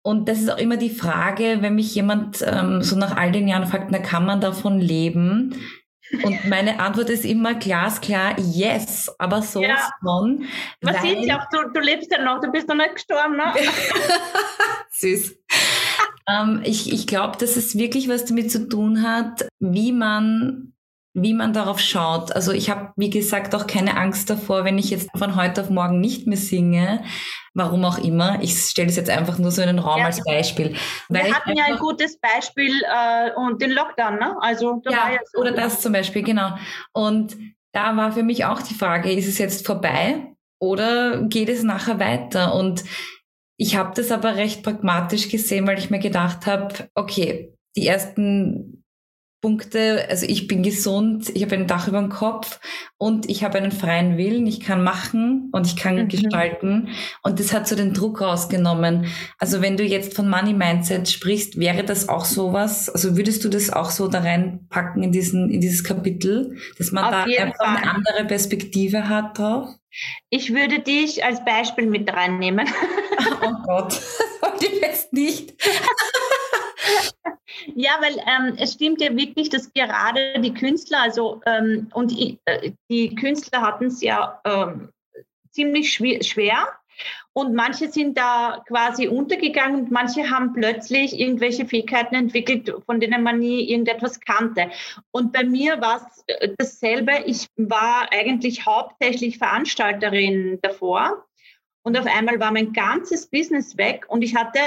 Und 0.04 0.28
das 0.30 0.40
ist 0.40 0.52
auch 0.52 0.58
immer 0.58 0.78
die 0.78 0.90
Frage, 0.90 1.58
wenn 1.62 1.76
mich 1.76 1.96
jemand 1.96 2.46
ähm, 2.46 2.84
so 2.84 2.96
nach 2.96 3.16
all 3.16 3.32
den 3.32 3.48
Jahren 3.48 3.66
fragt, 3.66 3.90
na 3.90 4.00
kann 4.00 4.26
man 4.26 4.42
davon 4.42 4.80
leben? 4.80 5.56
Und 6.12 6.48
meine 6.48 6.80
Antwort 6.80 7.10
ist 7.10 7.26
immer 7.26 7.56
glasklar, 7.56 8.40
yes, 8.40 9.14
aber 9.18 9.42
so 9.42 9.62
ja. 9.62 9.90
von. 10.02 10.46
Man 10.82 11.02
sieht 11.02 11.26
ja 11.26 11.40
auch, 11.40 11.50
du, 11.52 11.70
du 11.74 11.80
lebst 11.80 12.12
ja 12.12 12.24
noch, 12.24 12.42
du 12.42 12.52
bist 12.52 12.68
noch 12.68 12.76
nicht 12.76 12.96
gestorben, 12.96 13.38
ne? 13.38 13.54
Süß. 14.92 15.36
ähm, 16.30 16.62
ich 16.64 16.94
ich 16.94 17.08
glaube, 17.08 17.38
dass 17.38 17.56
es 17.56 17.76
wirklich 17.78 18.08
was 18.08 18.26
damit 18.26 18.52
zu 18.52 18.70
tun 18.70 19.02
hat, 19.02 19.48
wie 19.60 19.92
man 19.92 20.75
wie 21.16 21.34
man 21.34 21.54
darauf 21.54 21.80
schaut. 21.80 22.36
Also 22.36 22.52
ich 22.52 22.70
habe, 22.70 22.92
wie 22.98 23.10
gesagt, 23.10 23.56
auch 23.56 23.68
keine 23.68 23.96
Angst 23.96 24.30
davor, 24.30 24.66
wenn 24.66 24.78
ich 24.78 24.90
jetzt 24.90 25.10
von 25.18 25.38
heute 25.38 25.62
auf 25.62 25.70
morgen 25.70 26.02
nicht 26.02 26.28
mehr 26.28 26.38
singe, 26.38 27.04
warum 27.54 27.86
auch 27.86 27.98
immer. 27.98 28.40
Ich 28.42 28.60
stelle 28.60 28.90
es 28.90 28.98
jetzt 28.98 29.10
einfach 29.10 29.38
nur 29.38 29.50
so 29.50 29.62
in 29.62 29.68
den 29.68 29.80
Raum 29.80 30.00
ja. 30.00 30.08
als 30.08 30.22
Beispiel. 30.24 30.76
Wir 31.08 31.34
hatten 31.34 31.56
ja 31.56 31.64
ein 31.66 31.78
gutes 31.78 32.20
Beispiel 32.20 32.82
äh, 32.84 33.32
und 33.38 33.62
den 33.62 33.72
Lockdown, 33.72 34.20
ne? 34.20 34.36
Also 34.42 34.82
da 34.84 34.92
ja, 34.92 35.14
ja 35.14 35.20
so 35.32 35.40
oder 35.40 35.54
das 35.54 35.82
zum 35.82 35.94
Beispiel, 35.94 36.22
genau. 36.22 36.58
Und 36.92 37.38
da 37.72 37.96
war 37.96 38.12
für 38.12 38.24
mich 38.24 38.44
auch 38.44 38.62
die 38.62 38.74
Frage, 38.74 39.12
ist 39.14 39.28
es 39.28 39.38
jetzt 39.38 39.66
vorbei 39.66 40.36
oder 40.60 41.22
geht 41.24 41.48
es 41.48 41.64
nachher 41.64 41.98
weiter? 41.98 42.54
Und 42.56 42.84
ich 43.58 43.78
habe 43.78 43.94
das 43.96 44.12
aber 44.12 44.36
recht 44.36 44.64
pragmatisch 44.64 45.30
gesehen, 45.30 45.66
weil 45.66 45.80
ich 45.80 45.90
mir 45.90 46.00
gedacht 46.00 46.46
habe, 46.46 46.90
okay, 46.94 47.54
die 47.78 47.88
ersten 47.88 48.85
Punkte, 49.46 50.08
also 50.10 50.26
ich 50.28 50.48
bin 50.48 50.64
gesund, 50.64 51.30
ich 51.36 51.44
habe 51.44 51.54
ein 51.54 51.68
Dach 51.68 51.88
über 51.88 52.00
dem 52.00 52.10
Kopf 52.10 52.60
und 52.98 53.30
ich 53.30 53.44
habe 53.44 53.60
einen 53.60 53.72
freien 53.72 54.18
Willen, 54.18 54.48
ich 54.48 54.60
kann 54.60 54.84
machen 54.84 55.52
und 55.52 55.68
ich 55.68 55.76
kann 55.76 55.98
mhm. 55.98 56.08
gestalten 56.08 56.90
und 57.22 57.40
das 57.40 57.54
hat 57.54 57.68
so 57.68 57.76
den 57.76 57.94
Druck 57.94 58.22
rausgenommen. 58.22 59.06
Also 59.38 59.62
wenn 59.62 59.78
du 59.78 59.84
jetzt 59.84 60.16
von 60.16 60.28
Money 60.28 60.54
Mindset 60.54 61.08
sprichst, 61.10 61.60
wäre 61.60 61.84
das 61.84 62.10
auch 62.10 62.26
sowas, 62.26 62.90
also 62.90 63.18
würdest 63.18 63.46
du 63.46 63.50
das 63.50 63.70
auch 63.70 63.92
so 63.92 64.08
da 64.08 64.22
reinpacken 64.22 65.04
in 65.04 65.12
diesen 65.12 65.52
in 65.52 65.62
dieses 65.62 65.84
Kapitel, 65.84 66.58
dass 66.80 66.92
man 66.92 67.04
Auf 67.04 67.12
da 67.12 67.24
einfach 67.26 67.56
Fall. 67.58 67.78
eine 67.78 67.92
andere 67.92 68.26
Perspektive 68.26 69.08
hat 69.08 69.38
drauf? 69.38 69.70
Ich 70.32 70.56
würde 70.56 70.80
dich 70.80 71.24
als 71.24 71.46
Beispiel 71.46 71.86
mit 71.86 72.12
reinnehmen. 72.12 72.68
oh 73.44 73.54
Gott, 73.68 73.92
das 73.92 74.20
wollte 74.42 74.66
ich 74.66 74.82
jetzt 74.82 75.14
nicht. 75.14 75.54
Ja, 77.76 77.92
weil 78.02 78.18
ähm, 78.18 78.58
es 78.58 78.74
stimmt 78.74 79.02
ja 79.02 79.16
wirklich, 79.16 79.50
dass 79.50 79.72
gerade 79.74 80.40
die 80.40 80.54
Künstler, 80.54 81.02
also 81.02 81.42
ähm, 81.46 81.90
und 81.94 82.12
äh, 82.46 82.72
die 82.90 83.16
Künstler 83.16 83.62
hatten 83.62 83.86
es 83.86 84.02
ja 84.02 84.40
ähm, 84.46 84.90
ziemlich 85.52 85.94
schwer 85.94 86.68
und 87.34 87.54
manche 87.54 87.90
sind 87.90 88.18
da 88.18 88.64
quasi 88.68 89.08
untergegangen 89.08 89.82
und 89.82 89.92
manche 89.92 90.30
haben 90.30 90.54
plötzlich 90.54 91.20
irgendwelche 91.20 91.66
Fähigkeiten 91.66 92.16
entwickelt, 92.16 92.74
von 92.86 93.00
denen 93.00 93.24
man 93.24 93.40
nie 93.40 93.70
irgendetwas 93.70 94.20
kannte. 94.22 94.72
Und 95.12 95.34
bei 95.34 95.44
mir 95.44 95.82
war 95.82 95.98
es 95.98 96.24
äh, 96.28 96.50
dasselbe. 96.58 97.12
Ich 97.26 97.48
war 97.58 98.08
eigentlich 98.12 98.66
hauptsächlich 98.66 99.38
Veranstalterin 99.38 100.60
davor. 100.62 101.26
Und 101.84 102.00
auf 102.00 102.06
einmal 102.06 102.40
war 102.40 102.52
mein 102.52 102.74
ganzes 102.74 103.28
Business 103.28 103.78
weg 103.78 104.06
und 104.08 104.24
ich 104.24 104.36
hatte 104.36 104.60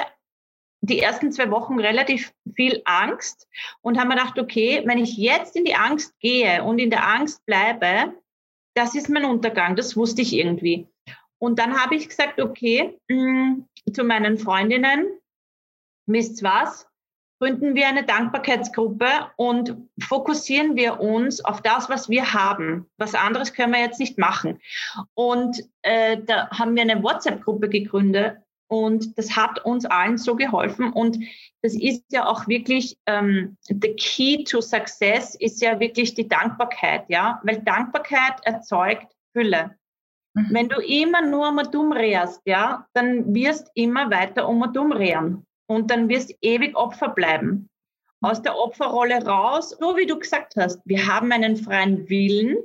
die 0.80 1.00
ersten 1.00 1.32
zwei 1.32 1.50
Wochen 1.50 1.78
relativ 1.80 2.32
viel 2.54 2.82
Angst 2.84 3.48
und 3.80 3.98
haben 3.98 4.08
mir 4.08 4.16
gedacht, 4.16 4.38
okay, 4.38 4.82
wenn 4.84 4.98
ich 4.98 5.16
jetzt 5.16 5.56
in 5.56 5.64
die 5.64 5.74
Angst 5.74 6.18
gehe 6.20 6.62
und 6.62 6.78
in 6.78 6.90
der 6.90 7.06
Angst 7.06 7.44
bleibe, 7.46 8.14
das 8.74 8.94
ist 8.94 9.08
mein 9.08 9.24
Untergang, 9.24 9.74
das 9.76 9.96
wusste 9.96 10.22
ich 10.22 10.32
irgendwie. 10.32 10.86
Und 11.38 11.58
dann 11.58 11.80
habe 11.80 11.96
ich 11.96 12.08
gesagt, 12.08 12.40
okay, 12.40 12.98
mm, 13.08 13.64
zu 13.92 14.04
meinen 14.04 14.38
Freundinnen, 14.38 15.08
wisst 16.06 16.42
was, 16.42 16.88
gründen 17.40 17.74
wir 17.74 17.86
eine 17.86 18.04
Dankbarkeitsgruppe 18.04 19.06
und 19.36 19.76
fokussieren 20.00 20.74
wir 20.76 21.00
uns 21.00 21.44
auf 21.44 21.62
das, 21.62 21.88
was 21.88 22.08
wir 22.08 22.34
haben. 22.34 22.86
Was 22.98 23.14
anderes 23.14 23.52
können 23.52 23.72
wir 23.72 23.80
jetzt 23.80 24.00
nicht 24.00 24.18
machen. 24.18 24.60
Und 25.14 25.62
äh, 25.82 26.18
da 26.24 26.50
haben 26.50 26.74
wir 26.74 26.82
eine 26.82 27.02
WhatsApp-Gruppe 27.02 27.68
gegründet 27.68 28.38
und 28.68 29.16
das 29.18 29.34
hat 29.34 29.64
uns 29.64 29.86
allen 29.86 30.18
so 30.18 30.36
geholfen. 30.36 30.92
Und 30.92 31.18
das 31.62 31.74
ist 31.74 32.04
ja 32.12 32.26
auch 32.26 32.46
wirklich, 32.46 32.96
ähm, 33.06 33.56
the 33.62 33.94
key 33.94 34.44
to 34.44 34.60
success 34.60 35.34
ist 35.34 35.60
ja 35.60 35.80
wirklich 35.80 36.14
die 36.14 36.28
Dankbarkeit, 36.28 37.04
ja, 37.08 37.40
weil 37.44 37.62
Dankbarkeit 37.62 38.44
erzeugt 38.44 39.06
Fülle. 39.32 39.76
Mhm. 40.34 40.48
Wenn 40.50 40.68
du 40.68 40.80
immer 40.80 41.22
nur 41.22 41.48
um 41.48 41.60
dumm 41.70 41.92
rehrst, 41.92 42.42
ja, 42.44 42.86
dann 42.92 43.34
wirst 43.34 43.70
immer 43.74 44.10
weiter 44.10 44.48
um 44.48 44.70
dumm 44.72 44.92
rehren. 44.92 45.46
Und 45.66 45.90
dann 45.90 46.08
wirst 46.08 46.34
ewig 46.40 46.76
Opfer 46.76 47.08
bleiben. 47.10 47.68
Aus 48.20 48.42
der 48.42 48.56
Opferrolle 48.56 49.24
raus, 49.24 49.76
so 49.78 49.96
wie 49.96 50.06
du 50.06 50.18
gesagt 50.18 50.56
hast, 50.56 50.80
wir 50.84 51.06
haben 51.06 51.30
einen 51.30 51.56
freien 51.56 52.08
Willen 52.08 52.56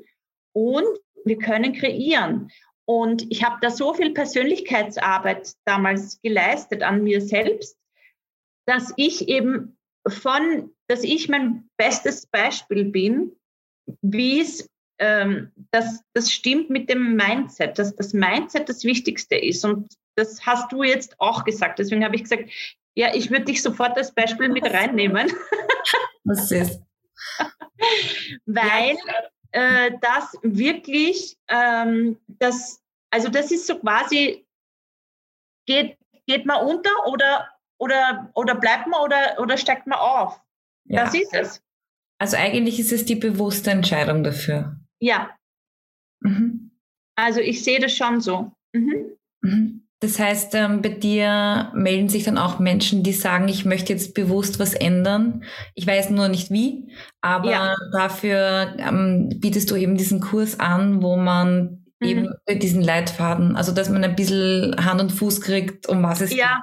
und 0.54 0.88
wir 1.26 1.38
können 1.38 1.74
kreieren. 1.74 2.50
Und 2.86 3.26
ich 3.32 3.44
habe 3.44 3.58
da 3.62 3.70
so 3.70 3.94
viel 3.94 4.14
Persönlichkeitsarbeit 4.14 5.54
damals 5.66 6.22
geleistet 6.22 6.84
an 6.84 7.04
mir 7.04 7.22
selbst, 7.22 7.78
dass 8.66 8.94
ich 8.98 9.28
eben 9.30 9.78
von, 10.08 10.72
dass 10.88 11.04
ich 11.04 11.30
mein 11.30 11.70
bestes 11.78 12.28
Beispiel 12.28 12.86
bin, 12.86 13.32
wie 14.02 14.42
es 14.42 14.70
ähm, 15.00 15.52
das, 15.72 16.02
das 16.14 16.32
stimmt 16.32 16.70
mit 16.70 16.90
dem 16.90 17.16
Mindset, 17.16 17.80
dass 17.80 17.96
das 17.96 18.14
Mindset 18.14 18.70
das 18.70 18.84
Wichtigste 18.84 19.36
ist. 19.36 19.66
Und 19.66 19.94
das 20.16 20.46
hast 20.46 20.72
du 20.72 20.84
jetzt 20.84 21.20
auch 21.20 21.44
gesagt. 21.44 21.80
Deswegen 21.80 22.04
habe 22.04 22.16
ich 22.16 22.24
gesagt, 22.24 22.50
ja, 22.96 23.14
ich 23.16 23.32
würde 23.32 23.46
dich 23.46 23.62
sofort 23.62 23.98
als 23.98 24.14
Beispiel 24.14 24.50
mit 24.50 24.66
reinnehmen. 24.66 25.32
Was 26.24 26.52
ist? 26.52 26.82
Weil 28.46 28.96
äh, 29.54 29.92
das 30.02 30.38
wirklich, 30.42 31.38
ähm, 31.48 32.18
das, 32.28 32.82
also 33.12 33.30
das 33.30 33.52
ist 33.52 33.68
so 33.68 33.80
quasi, 33.80 34.46
geht, 35.68 35.98
geht 36.26 36.46
man 36.46 36.66
unter 36.66 36.90
oder, 37.08 37.50
oder, 37.78 38.32
oder 38.34 38.56
bleibt 38.56 38.88
man 38.88 39.02
oder, 39.02 39.40
oder 39.40 39.58
steigt 39.58 39.88
man 39.88 40.00
auf? 40.00 40.42
Ja. 40.86 41.06
Das 41.06 41.14
ist 41.14 41.34
es. 41.34 41.64
Also 42.20 42.38
eigentlich 42.38 42.80
ist 42.80 42.92
es 42.92 43.06
die 43.06 43.16
bewusste 43.16 43.72
Entscheidung 43.72 44.24
dafür. 44.24 44.78
Ja. 45.00 45.36
Mhm. 46.22 46.72
Also 47.16 47.40
ich 47.40 47.64
sehe 47.64 47.80
das 47.80 47.96
schon 47.96 48.22
so. 48.22 48.52
Mhm. 48.74 49.18
Mhm. 49.42 49.88
Das 50.04 50.20
heißt, 50.20 50.54
ähm, 50.56 50.82
bei 50.82 50.90
dir 50.90 51.72
melden 51.74 52.10
sich 52.10 52.26
dann 52.26 52.38
auch 52.38 52.60
Menschen, 52.60 53.04
die 53.04 53.14
sagen, 53.14 53.48
ich 53.48 53.64
möchte 53.64 53.94
jetzt 53.94 54.14
bewusst 54.14 54.60
was 54.60 54.74
ändern. 54.74 55.46
Ich 55.76 55.88
weiß 55.88 56.10
nur 56.10 56.28
nicht 56.28 56.52
wie, 56.52 56.92
aber 57.22 57.50
ja. 57.50 57.76
dafür 57.94 58.76
ähm, 58.80 59.30
bietest 59.38 59.72
du 59.72 59.78
eben 59.78 59.96
diesen 59.96 60.20
Kurs 60.20 60.60
an, 60.60 61.02
wo 61.02 61.16
man 61.16 61.86
mhm. 62.02 62.08
eben 62.08 62.30
diesen 62.60 62.82
Leitfaden, 62.82 63.56
also 63.56 63.72
dass 63.72 63.90
man 63.90 64.04
ein 64.04 64.18
bisschen 64.18 64.76
Hand 64.78 65.00
und 65.00 65.14
Fuß 65.14 65.40
kriegt, 65.40 65.88
um 65.88 66.04
was 66.04 66.20
es 66.20 66.36
ja. 66.36 66.62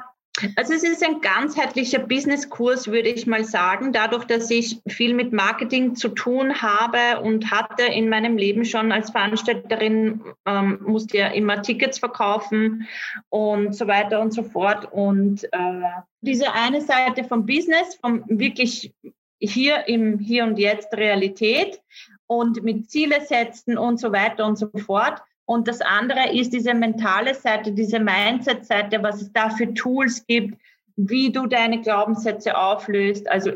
Also 0.57 0.75
es 0.75 0.85
ist 0.85 1.05
ein 1.05 1.21
ganzheitlicher 1.21 1.99
Businesskurs, 1.99 2.87
würde 2.87 3.09
ich 3.09 3.27
mal 3.27 3.45
sagen. 3.45 3.93
Dadurch, 3.93 4.25
dass 4.25 4.51
ich 4.51 4.81
viel 4.87 5.13
mit 5.13 5.33
Marketing 5.33 5.97
zu 5.97 6.09
tun 6.09 6.63
habe 6.63 7.21
und 7.21 7.51
hatte 7.51 7.83
in 7.83 8.09
meinem 8.09 8.37
Leben 8.37 8.65
schon 8.65 8.93
als 8.93 9.11
Veranstalterin, 9.11 10.23
ähm, 10.47 10.79
musste 10.83 11.19
ja 11.19 11.27
immer 11.29 11.63
Tickets 11.63 11.99
verkaufen 11.99 12.87
und 13.29 13.75
so 13.75 13.87
weiter 13.87 14.21
und 14.21 14.33
so 14.33 14.45
fort. 14.45 14.91
Und 14.91 15.45
äh, 15.53 15.83
diese 16.21 16.53
eine 16.53 16.81
Seite 16.81 17.25
vom 17.25 17.45
Business, 17.45 17.97
vom 17.97 18.25
wirklich 18.29 18.95
hier 19.41 19.89
im 19.89 20.19
Hier 20.19 20.45
und 20.45 20.59
Jetzt 20.59 20.93
Realität 20.95 21.81
und 22.27 22.63
mit 22.63 22.91
Ziele 22.91 23.21
setzen 23.27 23.77
und 23.77 23.99
so 23.99 24.13
weiter 24.13 24.47
und 24.47 24.57
so 24.57 24.71
fort. 24.87 25.23
Und 25.51 25.67
das 25.67 25.81
andere 25.81 26.31
ist 26.33 26.53
diese 26.53 26.75
mentale 26.75 27.35
Seite, 27.35 27.73
diese 27.73 27.99
Mindset-Seite, 27.99 29.03
was 29.03 29.21
es 29.21 29.33
da 29.33 29.51
für 29.51 29.75
Tools 29.75 30.25
gibt, 30.25 30.57
wie 30.95 31.33
du 31.33 31.49
deine 31.49 31.81
Glaubenssätze 31.81 32.57
auflöst. 32.57 33.29
Also 33.29 33.55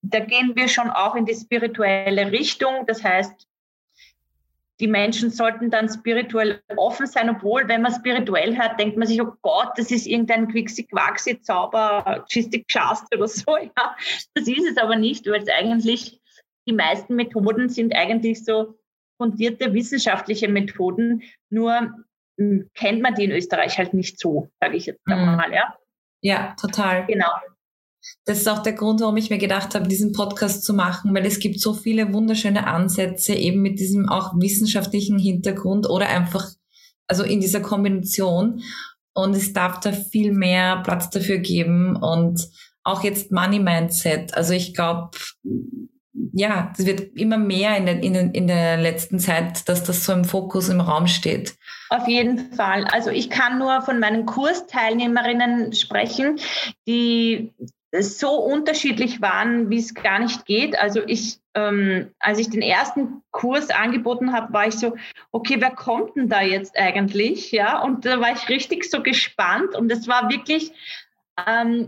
da 0.00 0.20
gehen 0.20 0.56
wir 0.56 0.66
schon 0.66 0.88
auch 0.88 1.14
in 1.16 1.26
die 1.26 1.34
spirituelle 1.34 2.32
Richtung. 2.32 2.86
Das 2.86 3.04
heißt, 3.04 3.46
die 4.80 4.86
Menschen 4.86 5.28
sollten 5.30 5.68
dann 5.68 5.90
spirituell 5.90 6.62
offen 6.74 7.06
sein, 7.06 7.28
obwohl, 7.28 7.68
wenn 7.68 7.82
man 7.82 7.92
spirituell 7.92 8.56
hört, 8.56 8.80
denkt 8.80 8.96
man 8.96 9.06
sich, 9.06 9.20
oh 9.20 9.34
Gott, 9.42 9.72
das 9.76 9.90
ist 9.90 10.06
irgendein 10.06 10.48
Quixi-Quaxi-Zauber, 10.48 12.24
Chistik-Chast 12.30 13.14
oder 13.14 13.28
so. 13.28 13.58
Ja, 13.58 13.94
das 14.32 14.48
ist 14.48 14.70
es 14.70 14.78
aber 14.78 14.96
nicht, 14.96 15.26
weil 15.26 15.42
es 15.42 15.50
eigentlich, 15.50 16.18
die 16.66 16.72
meisten 16.72 17.14
Methoden 17.14 17.68
sind 17.68 17.94
eigentlich 17.94 18.42
so 18.42 18.79
fundierte 19.20 19.74
wissenschaftliche 19.74 20.48
Methoden, 20.48 21.22
nur 21.50 21.92
hm, 22.38 22.70
kennt 22.74 23.02
man 23.02 23.14
die 23.14 23.24
in 23.24 23.32
Österreich 23.32 23.76
halt 23.76 23.92
nicht 23.92 24.18
so, 24.18 24.48
sage 24.60 24.76
ich 24.76 24.86
jetzt 24.86 25.06
mhm. 25.06 25.36
mal, 25.36 25.52
ja. 25.52 25.74
Ja, 26.22 26.56
total. 26.58 27.06
Genau. 27.06 27.30
Das 28.24 28.38
ist 28.38 28.48
auch 28.48 28.62
der 28.62 28.72
Grund, 28.72 29.02
warum 29.02 29.18
ich 29.18 29.28
mir 29.28 29.36
gedacht 29.36 29.74
habe, 29.74 29.86
diesen 29.86 30.12
Podcast 30.12 30.64
zu 30.64 30.72
machen, 30.72 31.14
weil 31.14 31.26
es 31.26 31.38
gibt 31.38 31.60
so 31.60 31.74
viele 31.74 32.14
wunderschöne 32.14 32.66
Ansätze 32.66 33.34
eben 33.34 33.60
mit 33.60 33.78
diesem 33.78 34.08
auch 34.08 34.32
wissenschaftlichen 34.40 35.18
Hintergrund 35.18 35.88
oder 35.88 36.08
einfach, 36.08 36.48
also 37.06 37.24
in 37.24 37.40
dieser 37.40 37.60
Kombination. 37.60 38.62
Und 39.12 39.36
es 39.36 39.52
darf 39.52 39.80
da 39.80 39.92
viel 39.92 40.32
mehr 40.32 40.82
Platz 40.82 41.10
dafür 41.10 41.38
geben 41.38 41.94
und 41.96 42.48
auch 42.84 43.04
jetzt 43.04 43.32
Money 43.32 43.58
Mindset. 43.58 44.32
Also 44.32 44.54
ich 44.54 44.72
glaube, 44.72 45.10
ja, 46.12 46.72
das 46.76 46.86
wird 46.86 47.16
immer 47.16 47.38
mehr 47.38 47.76
in 47.76 47.86
der, 47.86 48.02
in, 48.02 48.14
in 48.14 48.46
der 48.46 48.76
letzten 48.76 49.18
Zeit, 49.18 49.68
dass 49.68 49.84
das 49.84 50.04
so 50.04 50.12
im 50.12 50.24
Fokus 50.24 50.68
im 50.68 50.80
Raum 50.80 51.06
steht. 51.06 51.54
Auf 51.88 52.08
jeden 52.08 52.52
Fall. 52.52 52.84
Also 52.84 53.10
ich 53.10 53.30
kann 53.30 53.58
nur 53.58 53.82
von 53.82 54.00
meinen 54.00 54.26
Kursteilnehmerinnen 54.26 55.72
sprechen, 55.72 56.38
die 56.86 57.52
so 57.98 58.30
unterschiedlich 58.30 59.20
waren, 59.20 59.70
wie 59.70 59.78
es 59.78 59.94
gar 59.94 60.20
nicht 60.20 60.46
geht. 60.46 60.78
Also 60.78 61.00
ich, 61.06 61.38
ähm, 61.54 62.10
als 62.20 62.38
ich 62.38 62.50
den 62.50 62.62
ersten 62.62 63.22
Kurs 63.32 63.70
angeboten 63.70 64.32
habe, 64.32 64.52
war 64.52 64.68
ich 64.68 64.74
so, 64.74 64.96
okay, 65.32 65.56
wer 65.58 65.72
kommt 65.72 66.16
denn 66.16 66.28
da 66.28 66.40
jetzt 66.40 66.78
eigentlich? 66.78 67.50
Ja, 67.50 67.82
und 67.82 68.04
da 68.04 68.20
war 68.20 68.32
ich 68.32 68.48
richtig 68.48 68.88
so 68.88 69.02
gespannt 69.02 69.74
und 69.74 69.90
es 69.90 70.06
war 70.06 70.30
wirklich 70.30 70.72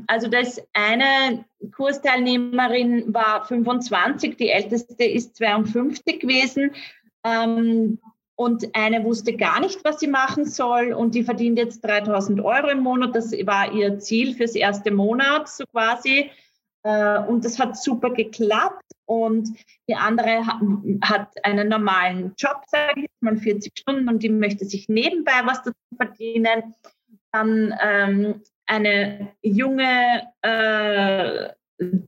also 0.07 0.29
das 0.29 0.61
eine 0.73 1.45
Kursteilnehmerin 1.75 3.13
war 3.13 3.45
25, 3.45 4.37
die 4.37 4.51
älteste 4.51 5.05
ist 5.05 5.37
52 5.37 6.21
gewesen. 6.21 6.73
Ähm, 7.25 7.99
und 8.35 8.75
eine 8.75 9.05
wusste 9.05 9.37
gar 9.37 9.61
nicht, 9.61 9.85
was 9.85 10.01
sie 10.01 10.09
machen 10.09 10.47
soll 10.47 10.93
und 10.93 11.15
die 11.15 11.23
verdient 11.23 11.59
jetzt 11.59 11.85
3000 11.85 12.41
Euro 12.41 12.69
im 12.69 12.81
Monat. 12.81 13.15
Das 13.15 13.31
war 13.33 13.73
ihr 13.73 13.99
Ziel 13.99 14.35
fürs 14.35 14.55
erste 14.55 14.91
Monat, 14.91 15.49
so 15.49 15.65
quasi. 15.67 16.31
Äh, 16.83 17.19
und 17.21 17.45
das 17.45 17.59
hat 17.59 17.77
super 17.77 18.11
geklappt. 18.11 18.83
Und 19.05 19.51
die 19.89 19.95
andere 19.95 20.47
hat 21.03 21.29
einen 21.45 21.69
normalen 21.69 22.35
Job, 22.39 22.63
sage 22.67 23.03
ich 23.03 23.11
mal, 23.21 23.37
40 23.37 23.73
Stunden 23.79 24.09
und 24.09 24.23
die 24.23 24.31
möchte 24.31 24.65
sich 24.65 24.89
nebenbei 24.89 25.43
was 25.45 25.63
dazu 25.63 25.77
verdienen. 25.97 26.75
Dann 27.33 27.75
ähm, 27.81 28.43
eine 28.67 29.35
junge 29.43 30.29
äh, 30.43 31.49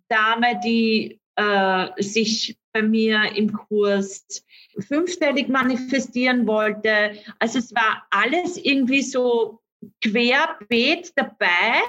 Dame, 0.08 0.60
die 0.64 1.20
äh, 1.36 2.02
sich 2.02 2.56
bei 2.72 2.82
mir 2.82 3.36
im 3.36 3.52
Kurs 3.52 4.44
fünfstellig 4.78 5.48
manifestieren 5.48 6.46
wollte. 6.46 7.12
Also 7.38 7.58
es 7.58 7.74
war 7.74 8.06
alles 8.10 8.56
irgendwie 8.56 9.02
so 9.02 9.60
querbeet 10.02 11.12
dabei. 11.16 11.82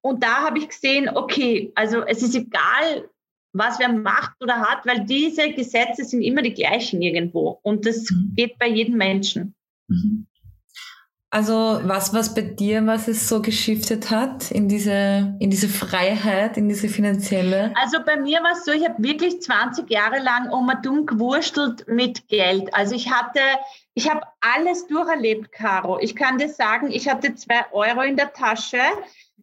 Und 0.00 0.22
da 0.22 0.46
habe 0.46 0.58
ich 0.58 0.68
gesehen, 0.68 1.08
okay, 1.08 1.72
also 1.74 2.02
es 2.04 2.22
ist 2.22 2.34
egal, 2.34 3.08
was 3.52 3.78
wer 3.78 3.88
macht 3.88 4.42
oder 4.42 4.60
hat, 4.60 4.86
weil 4.86 5.04
diese 5.04 5.50
Gesetze 5.52 6.04
sind 6.04 6.22
immer 6.22 6.42
die 6.42 6.54
gleichen 6.54 7.02
irgendwo. 7.02 7.58
Und 7.62 7.86
das 7.86 8.10
mhm. 8.10 8.32
geht 8.36 8.58
bei 8.58 8.68
jedem 8.68 8.96
Menschen. 8.96 9.54
Mhm. 9.88 10.26
Also 11.30 11.80
was 11.84 12.14
was 12.14 12.34
bei 12.34 12.40
dir, 12.40 12.86
was 12.86 13.06
es 13.06 13.28
so 13.28 13.42
geschiftet 13.42 14.10
hat 14.10 14.50
in 14.50 14.66
diese, 14.66 15.36
in 15.40 15.50
diese 15.50 15.68
Freiheit, 15.68 16.56
in 16.56 16.70
diese 16.70 16.88
finanzielle? 16.88 17.74
Also 17.76 17.98
bei 18.02 18.16
mir 18.16 18.42
war 18.42 18.52
es 18.52 18.64
so, 18.64 18.72
ich 18.72 18.82
habe 18.82 19.02
wirklich 19.02 19.42
20 19.42 19.90
Jahre 19.90 20.20
lang 20.20 20.50
um 20.50 20.68
und 20.68 20.86
dumm 20.86 21.04
gewurstelt 21.04 21.86
mit 21.86 22.28
Geld. 22.28 22.72
Also 22.74 22.94
ich 22.94 23.10
hatte, 23.10 23.40
ich 23.92 24.08
habe 24.08 24.22
alles 24.40 24.86
durcherlebt, 24.86 25.52
Caro. 25.52 25.98
Ich 26.00 26.16
kann 26.16 26.38
dir 26.38 26.48
sagen, 26.48 26.90
ich 26.90 27.06
hatte 27.10 27.34
zwei 27.34 27.66
Euro 27.72 28.00
in 28.00 28.16
der 28.16 28.32
Tasche. 28.32 28.80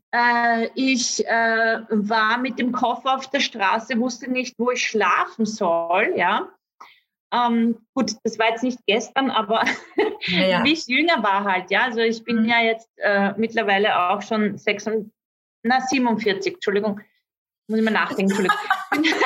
Äh, 0.09 0.69
ich 0.73 1.23
äh, 1.27 1.81
war 1.89 2.39
mit 2.39 2.57
dem 2.57 2.71
Koffer 2.71 3.15
auf 3.15 3.29
der 3.29 3.41
Straße, 3.41 3.99
wusste 3.99 4.31
nicht, 4.31 4.55
wo 4.57 4.71
ich 4.71 4.87
schlafen 4.87 5.45
soll, 5.45 6.13
ja. 6.15 6.49
Ähm, 7.33 7.79
gut, 7.93 8.13
das 8.23 8.37
war 8.39 8.49
jetzt 8.49 8.63
nicht 8.63 8.79
gestern, 8.85 9.29
aber 9.29 9.63
ja, 10.27 10.47
ja. 10.47 10.63
wie 10.63 10.73
ich 10.73 10.87
jünger 10.87 11.21
war 11.23 11.43
halt, 11.43 11.71
ja. 11.71 11.83
Also 11.83 11.99
ich 11.99 12.23
bin 12.23 12.43
mhm. 12.43 12.49
ja 12.49 12.61
jetzt 12.61 12.89
äh, 12.97 13.33
mittlerweile 13.37 14.09
auch 14.09 14.21
schon 14.21 14.57
46, 14.57 15.11
na 15.63 15.81
47, 15.81 16.53
Entschuldigung, 16.55 17.01
muss 17.67 17.79
ich 17.79 17.85
mal 17.85 17.91
nachdenken, 17.91 18.31
Entschuldigung. 18.31 18.57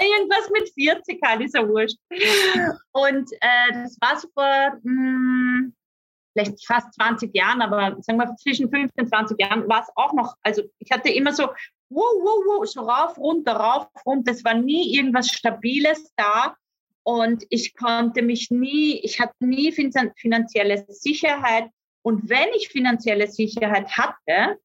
Irgendwas 0.00 0.48
mit 0.52 0.70
40 0.74 1.20
halt, 1.24 1.40
ist 1.40 1.56
ja 1.56 1.66
wurscht. 1.66 1.98
Und 2.92 3.32
äh, 3.40 3.72
das 3.72 3.96
war 4.00 4.16
so 4.16 4.28
vor 4.32 4.78
mh, 4.82 4.84
hm, 4.84 5.74
vielleicht 6.38 6.66
fast 6.66 6.94
20 6.94 7.34
Jahren, 7.34 7.62
aber 7.62 7.96
sagen 8.02 8.18
wir 8.18 8.34
zwischen 8.36 8.70
15 8.70 9.04
und 9.04 9.08
20 9.08 9.40
Jahren 9.40 9.68
war 9.68 9.82
es 9.82 9.88
auch 9.96 10.12
noch, 10.12 10.34
also 10.42 10.62
ich 10.78 10.90
hatte 10.90 11.10
immer 11.10 11.32
so, 11.32 11.44
wow, 11.90 12.12
wow, 12.20 12.44
wow, 12.46 12.66
so 12.66 12.80
rauf, 12.82 13.18
runter, 13.18 13.52
rauf, 13.52 13.88
runter. 14.04 14.32
Es 14.32 14.44
war 14.44 14.54
nie 14.54 14.96
irgendwas 14.96 15.28
Stabiles 15.28 16.12
da. 16.16 16.56
Und 17.02 17.44
ich 17.48 17.74
konnte 17.74 18.20
mich 18.22 18.50
nie, 18.50 19.00
ich 19.02 19.18
hatte 19.18 19.34
nie 19.40 19.72
finanzielle 19.72 20.84
Sicherheit. 20.88 21.70
Und 22.02 22.28
wenn 22.28 22.48
ich 22.56 22.68
finanzielle 22.68 23.28
Sicherheit 23.28 23.96
hatte, 23.96 24.58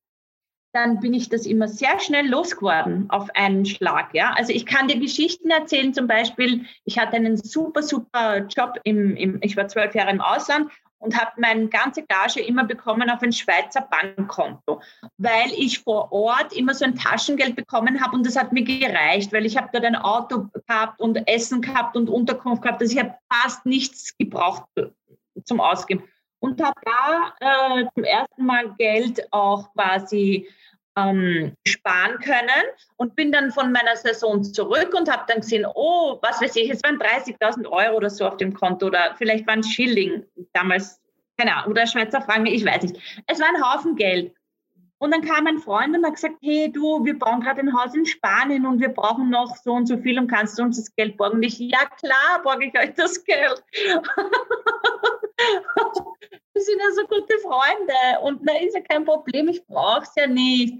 dann 0.74 1.00
bin 1.00 1.14
ich 1.14 1.30
das 1.30 1.46
immer 1.46 1.68
sehr 1.68 2.00
schnell 2.00 2.28
losgeworden 2.28 3.10
auf 3.10 3.30
einen 3.36 3.66
Schlag. 3.66 4.14
Ja? 4.14 4.34
Also 4.36 4.52
ich 4.52 4.66
kann 4.66 4.88
dir 4.88 5.00
Geschichten 5.00 5.52
erzählen, 5.52 5.94
zum 5.94 6.08
Beispiel, 6.08 6.66
ich 6.84 6.98
hatte 6.98 7.16
einen 7.16 7.38
super, 7.38 7.84
super 7.84 8.40
Job, 8.48 8.80
im, 8.84 9.16
im, 9.16 9.40
ich 9.42 9.56
war 9.56 9.68
zwölf 9.68 9.94
Jahre 9.94 10.12
im 10.12 10.22
Ausland 10.22 10.72
und 11.04 11.20
habe 11.20 11.32
meine 11.38 11.68
ganze 11.68 12.04
Gage 12.04 12.39
immer 12.39 12.63
bekommen 12.63 13.10
auf 13.10 13.22
ein 13.22 13.34
Schweizer 13.34 13.82
Bankkonto, 13.82 14.82
weil 15.18 15.52
ich 15.52 15.80
vor 15.80 16.12
Ort 16.13 16.54
immer 16.54 16.74
so 16.74 16.86
ein 16.86 16.96
Taschengeld 16.96 17.58
bekommen 17.58 18.02
habe 18.02 18.16
und 18.16 18.26
das 18.26 18.38
hat 18.38 18.54
mir 18.54 18.63
gereicht, 18.63 19.34
weil 19.34 19.46
ich 19.46 19.58
habe 19.58 19.70
dort 19.74 19.84
ein 19.84 19.98
Auto 19.98 20.48
gehabt 20.54 21.02
und 21.02 21.28
Essen 21.28 21.62
gehabt 21.62 21.98
und 21.98 22.10
Unterkunft 22.10 22.62
gehabt. 22.62 22.82
Also 22.82 22.94
ich 22.94 23.04
habe 23.04 23.16
fast 23.32 23.66
nichts 23.66 24.18
gebraucht 24.18 24.63
zum 25.44 25.60
Ausgeben 25.60 26.04
und 26.39 26.62
habe 26.63 26.80
da 26.86 27.80
äh, 27.80 27.86
zum 27.94 28.04
ersten 28.06 28.46
Mal 28.46 28.74
Geld 28.78 29.28
auch 29.32 29.74
quasi 29.74 30.48
ähm, 30.96 31.54
sparen 31.68 32.20
können 32.20 32.66
und 32.98 33.16
bin 33.16 33.32
dann 33.32 33.52
von 33.52 33.72
meiner 33.72 33.96
Saison 33.96 34.44
zurück 34.44 34.94
und 34.96 35.12
habe 35.12 35.24
dann 35.28 35.42
gesehen, 35.42 35.66
oh, 35.76 36.20
was 36.22 36.42
weiß 36.42 36.56
ich, 36.56 36.70
es 36.70 36.84
waren 36.84 37.00
30.000 37.00 37.68
Euro 37.68 37.98
oder 37.98 38.10
so 38.10 38.28
auf 38.28 38.38
dem 38.38 38.54
Konto 38.54 38.88
oder 38.88 39.16
vielleicht 39.18 39.48
waren 39.48 39.64
Schilling 39.64 40.26
damals, 40.54 41.02
keine 41.38 41.56
Ahnung, 41.56 41.72
oder 41.72 41.88
Schweizer 41.88 42.22
Franken, 42.22 42.48
ich 42.48 42.66
weiß 42.66 42.84
nicht. 42.84 43.24
Es 43.28 43.40
war 43.40 43.48
ein 43.48 43.64
Haufen 43.64 43.96
Geld. 43.96 44.34
Und 45.00 45.12
dann 45.12 45.22
kam 45.22 45.48
ein 45.48 45.60
Freund 45.60 45.98
und 45.98 46.06
hat 46.06 46.14
gesagt, 46.14 46.36
hey 46.42 46.72
du, 46.72 47.04
wir 47.04 47.20
bauen 47.20 47.42
gerade 47.42 47.60
ein 47.60 47.78
Haus 47.78 47.94
in 47.94 48.06
Spanien 48.06 48.66
und 48.66 48.80
wir 48.80 48.88
brauchen 48.88 49.30
noch 49.30 49.58
so 49.58 49.74
und 49.74 49.86
so 49.86 49.98
viel 49.98 50.18
und 50.18 50.28
kannst 50.28 50.58
du 50.58 50.64
uns 50.64 50.78
das 50.78 50.96
Geld 50.96 51.18
borgen? 51.18 51.38
Und 51.38 51.44
ich, 51.44 51.60
ja 51.60 51.86
klar, 52.00 52.42
borge 52.42 52.68
ich 52.68 52.80
euch 52.80 52.94
das 52.94 53.22
Geld. 53.26 53.62
wir 56.54 56.62
sind 56.62 56.80
ja 56.80 56.91
so 56.96 57.08
gute 57.08 57.38
Freunde 57.39 58.19
und 58.24 58.41
na 58.43 58.60
ist 58.60 58.76
ja 58.76 58.82
kein 58.82 59.06
Problem, 59.06 59.48
ich 59.50 59.65
brauche 59.65 60.04
es 60.04 60.13
ja 60.15 60.28
nicht. 60.28 60.76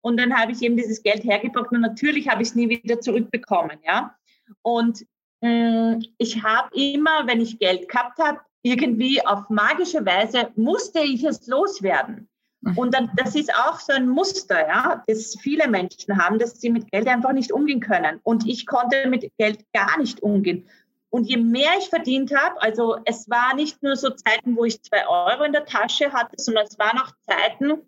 Und 0.00 0.18
dann 0.18 0.36
habe 0.36 0.52
ich 0.52 0.62
eben 0.62 0.76
dieses 0.76 1.02
Geld 1.02 1.24
hergebracht 1.24 1.72
und 1.72 1.80
natürlich 1.80 2.28
habe 2.28 2.42
ich 2.42 2.48
es 2.48 2.54
nie 2.54 2.68
wieder 2.68 3.00
zurückbekommen, 3.00 3.78
ja. 3.84 4.16
Und 4.62 5.04
mh, 5.40 5.96
mm, 5.96 6.02
ich 6.18 6.42
habe 6.42 6.68
immer, 6.74 7.26
wenn 7.26 7.40
ich 7.40 7.58
Geld 7.58 7.88
gehabt 7.88 8.18
habe, 8.18 8.40
irgendwie 8.62 9.24
auf 9.24 9.48
magische 9.48 10.04
Weise 10.04 10.50
musste 10.56 11.00
ich 11.00 11.24
es 11.24 11.46
loswerden. 11.46 12.28
Mhm. 12.60 12.78
Und 12.78 12.94
dann, 12.94 13.10
das 13.16 13.34
ist 13.34 13.54
auch 13.54 13.78
so 13.78 13.92
ein 13.92 14.08
Muster, 14.08 14.66
ja, 14.66 15.04
das 15.06 15.36
viele 15.40 15.68
Menschen 15.68 16.18
haben, 16.18 16.38
dass 16.38 16.60
sie 16.60 16.70
mit 16.70 16.90
Geld 16.90 17.06
einfach 17.06 17.32
nicht 17.32 17.52
umgehen 17.52 17.80
können. 17.80 18.20
Und 18.22 18.46
ich 18.46 18.66
konnte 18.66 19.08
mit 19.08 19.30
Geld 19.38 19.64
gar 19.72 19.98
nicht 19.98 20.22
umgehen. 20.22 20.68
Und 21.16 21.24
je 21.24 21.38
mehr 21.38 21.70
ich 21.78 21.88
verdient 21.88 22.30
habe, 22.36 22.60
also 22.60 22.98
es 23.06 23.26
war 23.30 23.54
nicht 23.54 23.82
nur 23.82 23.96
so 23.96 24.10
Zeiten, 24.10 24.54
wo 24.54 24.66
ich 24.66 24.82
zwei 24.82 25.08
Euro 25.08 25.44
in 25.44 25.52
der 25.52 25.64
Tasche 25.64 26.12
hatte, 26.12 26.34
sondern 26.36 26.66
es 26.66 26.78
waren 26.78 26.98
auch 26.98 27.10
Zeiten, 27.26 27.78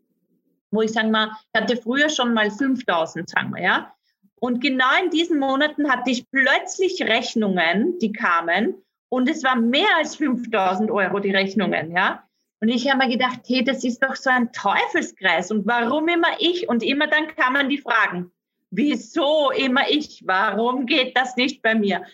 wo 0.71 0.81
ich 0.81 0.93
sagen 0.93 1.11
mal, 1.11 1.33
ich 1.53 1.61
hatte 1.61 1.77
früher 1.77 2.09
schon 2.09 2.33
mal 2.33 2.51
5000, 2.51 3.29
sagen 3.29 3.55
wir, 3.55 3.63
ja. 3.63 3.95
Und 4.37 4.63
genau 4.63 4.87
in 5.05 5.11
diesen 5.11 5.39
Monaten 5.39 5.93
hatte 5.93 6.11
ich 6.11 6.31
plötzlich 6.31 7.03
Rechnungen, 7.03 7.99
die 7.99 8.13
kamen 8.13 8.77
und 9.11 9.29
es 9.29 9.45
war 9.45 9.57
mehr 9.57 9.95
als 9.99 10.17
5000 10.17 10.91
Euro 10.91 11.19
die 11.19 11.33
Rechnungen, 11.33 11.95
ja. 11.95 12.25
Und 12.61 12.69
ich 12.71 12.89
habe 12.89 13.05
mir 13.05 13.11
gedacht, 13.11 13.41
hey, 13.47 13.63
das 13.63 13.85
ist 13.85 14.03
doch 14.03 14.17
so 14.17 14.31
ein 14.31 14.53
Teufelskreis. 14.53 15.51
Und 15.51 15.67
warum 15.67 16.09
immer 16.09 16.29
ich? 16.39 16.67
Und 16.67 16.83
immer 16.83 17.09
dann 17.09 17.29
kamen 17.29 17.69
die 17.69 17.79
Fragen. 17.79 18.33
Wieso 18.71 19.51
immer 19.51 19.89
ich? 19.91 20.23
Warum 20.25 20.87
geht 20.87 21.15
das 21.15 21.37
nicht 21.37 21.61
bei 21.61 21.75
mir? 21.75 22.07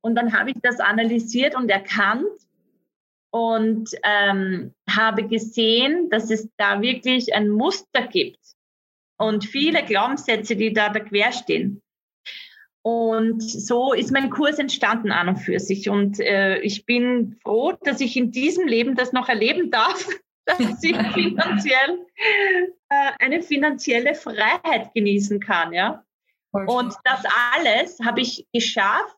Und 0.00 0.14
dann 0.14 0.32
habe 0.38 0.50
ich 0.50 0.56
das 0.62 0.80
analysiert 0.80 1.54
und 1.54 1.70
erkannt 1.70 2.26
und 3.30 3.90
ähm, 4.04 4.74
habe 4.88 5.26
gesehen, 5.26 6.10
dass 6.10 6.30
es 6.30 6.48
da 6.58 6.82
wirklich 6.82 7.34
ein 7.34 7.48
Muster 7.48 8.06
gibt 8.06 8.38
und 9.16 9.44
viele 9.44 9.82
Glaubenssätze, 9.84 10.56
die 10.56 10.72
da, 10.72 10.90
da 10.90 11.00
quer 11.00 11.32
stehen. 11.32 11.82
Und 12.82 13.40
so 13.40 13.92
ist 13.92 14.10
mein 14.10 14.28
Kurs 14.28 14.58
entstanden 14.58 15.12
an 15.12 15.28
und 15.28 15.36
für 15.36 15.60
sich. 15.60 15.88
Und 15.88 16.18
äh, 16.18 16.58
ich 16.58 16.84
bin 16.84 17.38
froh, 17.42 17.72
dass 17.80 18.00
ich 18.00 18.16
in 18.16 18.32
diesem 18.32 18.66
Leben 18.66 18.96
das 18.96 19.12
noch 19.12 19.28
erleben 19.28 19.70
darf, 19.70 20.08
dass 20.44 20.82
ich 20.82 20.96
finanziell 21.14 22.06
äh, 22.88 23.12
eine 23.20 23.40
finanzielle 23.40 24.14
Freiheit 24.16 24.92
genießen 24.94 25.38
kann. 25.38 25.72
Ja? 25.72 26.04
Und 26.52 26.94
das 27.04 27.22
alles 27.54 27.98
habe 28.04 28.20
ich 28.20 28.46
geschafft 28.52 29.16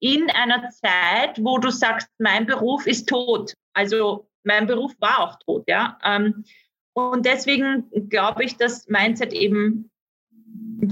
in 0.00 0.30
einer 0.30 0.70
Zeit, 0.70 1.38
wo 1.44 1.58
du 1.58 1.70
sagst, 1.70 2.08
mein 2.18 2.46
Beruf 2.46 2.86
ist 2.86 3.08
tot. 3.08 3.54
Also 3.74 4.30
mein 4.44 4.66
Beruf 4.66 4.92
war 4.98 5.20
auch 5.20 5.38
tot. 5.40 5.64
Ja? 5.68 5.98
Ähm, 6.02 6.44
und 6.94 7.26
deswegen 7.26 7.90
glaube 8.08 8.44
ich, 8.44 8.56
dass 8.56 8.88
Mindset 8.88 9.32
eben 9.32 9.90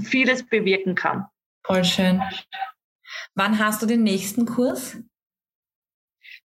vieles 0.03 0.45
bewirken 0.45 0.95
kann. 0.95 1.25
Voll 1.65 1.83
schön. 1.83 2.21
Wann 3.33 3.57
hast 3.57 3.81
du 3.81 3.85
den 3.85 4.03
nächsten 4.03 4.45
Kurs? 4.45 4.97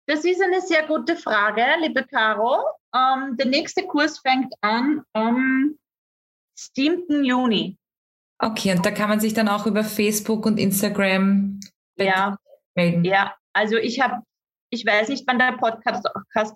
Das 0.06 0.24
ist 0.24 0.42
eine 0.42 0.60
sehr 0.60 0.86
gute 0.86 1.16
Frage, 1.16 1.64
liebe 1.80 2.04
Caro. 2.04 2.62
Ähm, 2.94 3.36
der 3.36 3.46
nächste 3.46 3.86
Kurs 3.86 4.18
fängt 4.18 4.52
an 4.60 5.02
am 5.12 5.78
7. 6.56 7.24
Juni. 7.24 7.78
Okay, 8.38 8.72
und 8.72 8.84
da 8.84 8.90
kann 8.90 9.08
man 9.08 9.20
sich 9.20 9.34
dann 9.34 9.48
auch 9.48 9.66
über 9.66 9.84
Facebook 9.84 10.44
und 10.46 10.58
Instagram 10.58 11.60
ja, 11.96 12.36
melden. 12.74 13.04
Ja, 13.04 13.34
also 13.52 13.76
ich 13.76 14.00
habe, 14.00 14.22
ich 14.70 14.84
weiß 14.84 15.08
nicht, 15.08 15.24
wann 15.26 15.38
der 15.38 15.52
Podcast 15.52 16.06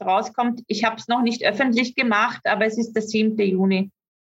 rauskommt. 0.00 0.62
Ich 0.66 0.84
habe 0.84 0.96
es 0.96 1.08
noch 1.08 1.22
nicht 1.22 1.44
öffentlich 1.44 1.94
gemacht, 1.94 2.40
aber 2.44 2.66
es 2.66 2.76
ist 2.78 2.92
der 2.92 3.02
7. 3.02 3.38
Juni. 3.38 3.90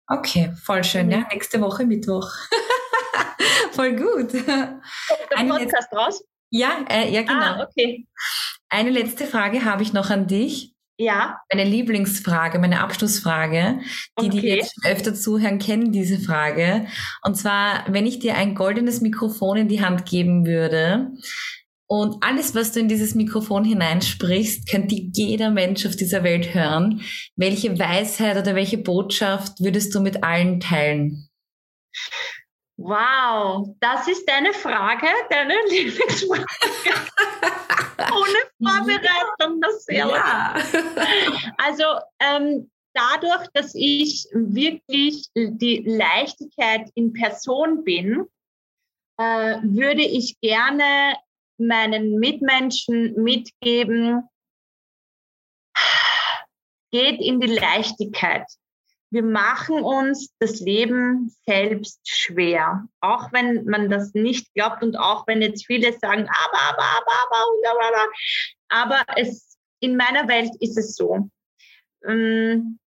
Okay, 0.08 0.52
voll 0.64 0.84
schön. 0.84 1.08
Mhm. 1.08 1.12
Ja, 1.12 1.28
nächste 1.32 1.62
Woche 1.62 1.86
Mittwoch. 1.86 2.30
Voll 3.72 3.96
gut. 3.96 4.32
Kommt 4.32 4.48
der 4.48 4.82
Eine 5.38 5.54
Podcast 5.54 5.94
raus? 5.94 6.24
Ja, 6.50 6.84
äh, 6.90 7.12
ja, 7.12 7.22
genau. 7.22 7.34
Ah, 7.34 7.68
okay. 7.68 8.08
Eine 8.70 8.90
letzte 8.90 9.26
Frage 9.26 9.64
habe 9.64 9.84
ich 9.84 9.94
noch 9.94 10.10
an 10.10 10.28
dich. 10.28 10.74
Ja. 11.02 11.40
Meine 11.52 11.64
Lieblingsfrage, 11.64 12.60
meine 12.60 12.82
Abschlussfrage. 12.82 13.80
Die, 14.20 14.26
okay. 14.26 14.30
die 14.30 14.48
jetzt 14.48 14.76
öfter 14.84 15.16
zuhören, 15.16 15.58
kennen 15.58 15.94
diese 15.94 16.20
Frage. 16.20 16.88
Und 17.24 17.36
zwar, 17.36 17.86
wenn 17.88 18.06
ich 18.06 18.20
dir 18.20 18.36
ein 18.36 18.54
goldenes 18.54 19.00
Mikrofon 19.00 19.56
in 19.56 19.68
die 19.70 19.82
Hand 19.82 20.06
geben 20.06 20.46
würde 20.46 21.12
und 21.88 22.22
alles, 22.22 22.54
was 22.54 22.74
du 22.74 22.82
in 22.82 22.90
dieses 22.90 23.16
Mikrofon 23.16 23.64
hineinsprichst, 23.64 24.70
könnte 24.70 24.96
jeder 24.96 25.52
Mensch 25.52 25.86
auf 25.86 25.96
dieser 25.96 26.26
Welt 26.26 26.54
hören. 26.54 27.02
Welche 27.38 27.80
Weisheit 27.80 28.36
oder 28.36 28.54
welche 28.54 28.78
Botschaft 28.78 29.62
würdest 29.62 29.96
du 29.96 30.02
mit 30.02 30.22
allen 30.26 30.60
teilen? 30.60 31.30
Wow, 32.76 33.74
das 33.80 34.06
ist 34.10 34.28
deine 34.28 34.52
Frage, 34.52 35.08
deine 35.30 35.54
Lieblingsfrage. 35.70 36.46
Ohne 38.12 38.40
Vorbereitung, 38.72 39.62
das 39.62 39.86
sehr 39.86 40.08
ja. 40.08 40.56
Also 41.58 41.84
ähm, 42.20 42.70
dadurch, 42.94 43.48
dass 43.54 43.74
ich 43.76 44.28
wirklich 44.34 45.30
die 45.36 45.84
Leichtigkeit 45.86 46.90
in 46.96 47.14
Person 47.14 47.84
bin, 47.84 48.26
äh, 49.18 49.58
würde 49.64 50.04
ich 50.04 50.40
gerne 50.42 51.16
meinen 51.58 52.20
Mitmenschen 52.20 53.22
mitgeben, 53.22 54.24
geht 56.92 57.22
in 57.22 57.40
die 57.40 57.48
Leichtigkeit 57.48 58.46
wir 59.12 59.24
machen 59.24 59.82
uns 59.82 60.36
das 60.40 60.60
Leben 60.60 61.36
selbst 61.46 62.00
schwer. 62.08 62.88
Auch 63.02 63.32
wenn 63.34 63.66
man 63.66 63.90
das 63.90 64.14
nicht 64.14 64.54
glaubt 64.54 64.84
und 64.84 64.96
auch 64.96 65.26
wenn 65.28 65.42
jetzt 65.42 65.66
viele 65.66 65.94
sagen, 65.94 66.28
aber, 66.30 66.62
aber, 66.70 66.84
aber, 66.84 67.42
aber, 67.70 67.88
aber, 67.88 68.08
aber 68.70 69.18
es, 69.18 69.58
in 69.80 69.96
meiner 69.98 70.28
Welt 70.28 70.52
ist 70.60 70.78
es 70.78 70.96
so. 70.96 71.30
Ähm, 72.06 72.80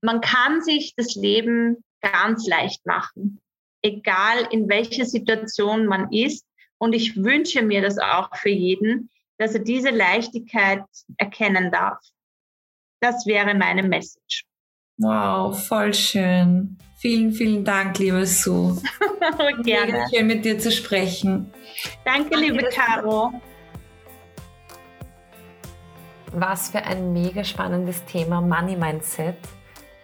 man 0.00 0.20
kann 0.20 0.62
sich 0.62 0.94
das 0.96 1.16
Leben 1.16 1.82
ganz 2.00 2.46
leicht 2.46 2.86
machen, 2.86 3.40
egal 3.82 4.46
in 4.52 4.68
welcher 4.68 5.04
Situation 5.04 5.86
man 5.86 6.12
ist. 6.12 6.46
Und 6.80 6.92
ich 6.92 7.16
wünsche 7.16 7.62
mir 7.62 7.82
das 7.82 7.98
auch 7.98 8.36
für 8.36 8.50
jeden, 8.50 9.10
dass 9.38 9.54
er 9.54 9.60
diese 9.60 9.90
Leichtigkeit 9.90 10.84
erkennen 11.16 11.72
darf. 11.72 11.98
Das 13.00 13.26
wäre 13.26 13.54
meine 13.54 13.82
Message. 13.82 14.47
Wow, 14.98 15.56
voll 15.66 15.94
schön. 15.94 16.76
Vielen, 16.96 17.30
vielen 17.30 17.64
Dank, 17.64 17.98
liebe 17.98 18.26
Sue. 18.26 18.76
Gerne. 19.62 19.92
Mega 19.92 20.08
schön 20.08 20.26
mit 20.26 20.44
dir 20.44 20.58
zu 20.58 20.72
sprechen. 20.72 21.52
Danke, 22.04 22.30
Danke 22.30 22.36
liebe 22.36 22.68
Caro. 22.70 23.32
Was 26.32 26.70
für 26.70 26.82
ein 26.82 27.12
mega 27.12 27.44
spannendes 27.44 28.04
Thema 28.06 28.40
Money 28.40 28.74
Mindset. 28.74 29.36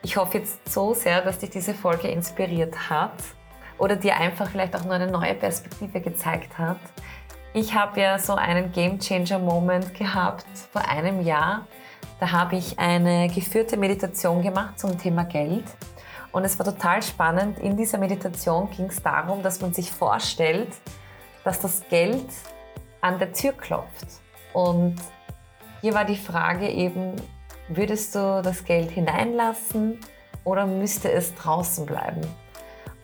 Ich 0.05 0.17
hoffe 0.17 0.39
jetzt 0.39 0.73
so 0.73 0.95
sehr, 0.95 1.23
dass 1.23 1.41
dich 1.41 1.51
diese 1.51 1.75
Folge 1.75 2.09
inspiriert 2.09 2.89
hat 2.89 3.15
oder 3.79 3.97
dir 3.97 4.17
einfach 4.17 4.49
vielleicht 4.49 4.77
auch 4.77 4.85
nur 4.85 4.95
eine 4.95 5.11
neue 5.11 5.35
Perspektive 5.35 6.01
gezeigt 6.01 6.57
hat. 6.57 6.79
Ich 7.53 7.75
habe 7.75 8.01
ja 8.01 8.19
so 8.19 8.35
einen 8.35 8.71
Game 8.71 9.01
Changer 9.01 9.41
Moment 9.41 9.95
gehabt 9.95 10.47
vor 10.73 10.89
einem 10.89 11.23
Jahr 11.23 11.67
da 12.21 12.31
habe 12.31 12.57
ich 12.57 12.79
eine 12.79 13.29
geführte 13.29 13.77
Meditation 13.77 14.43
gemacht 14.43 14.79
zum 14.79 14.99
Thema 14.99 15.25
Geld. 15.25 15.65
Und 16.33 16.45
es 16.45 16.59
war 16.59 16.67
total 16.67 17.03
spannend. 17.03 17.59
In 17.59 17.77
dieser 17.77 17.99
Meditation 17.99 18.71
ging 18.71 18.87
es 18.87 19.03
darum, 19.03 19.43
dass 19.43 19.61
man 19.61 19.73
sich 19.73 19.91
vorstellt, 19.91 20.69
dass 21.45 21.61
das 21.61 21.83
Geld 21.89 22.27
an 23.01 23.19
der 23.19 23.33
Tür 23.33 23.53
klopft. 23.53 24.07
Und 24.53 24.97
hier 25.81 25.95
war 25.95 26.05
die 26.05 26.17
Frage 26.17 26.69
eben, 26.69 27.15
würdest 27.69 28.15
du 28.15 28.41
das 28.43 28.65
Geld 28.65 28.91
hineinlassen 28.91 30.01
oder 30.45 30.67
müsste 30.67 31.13
es 31.13 31.35
draußen 31.35 31.87
bleiben? 31.87 32.23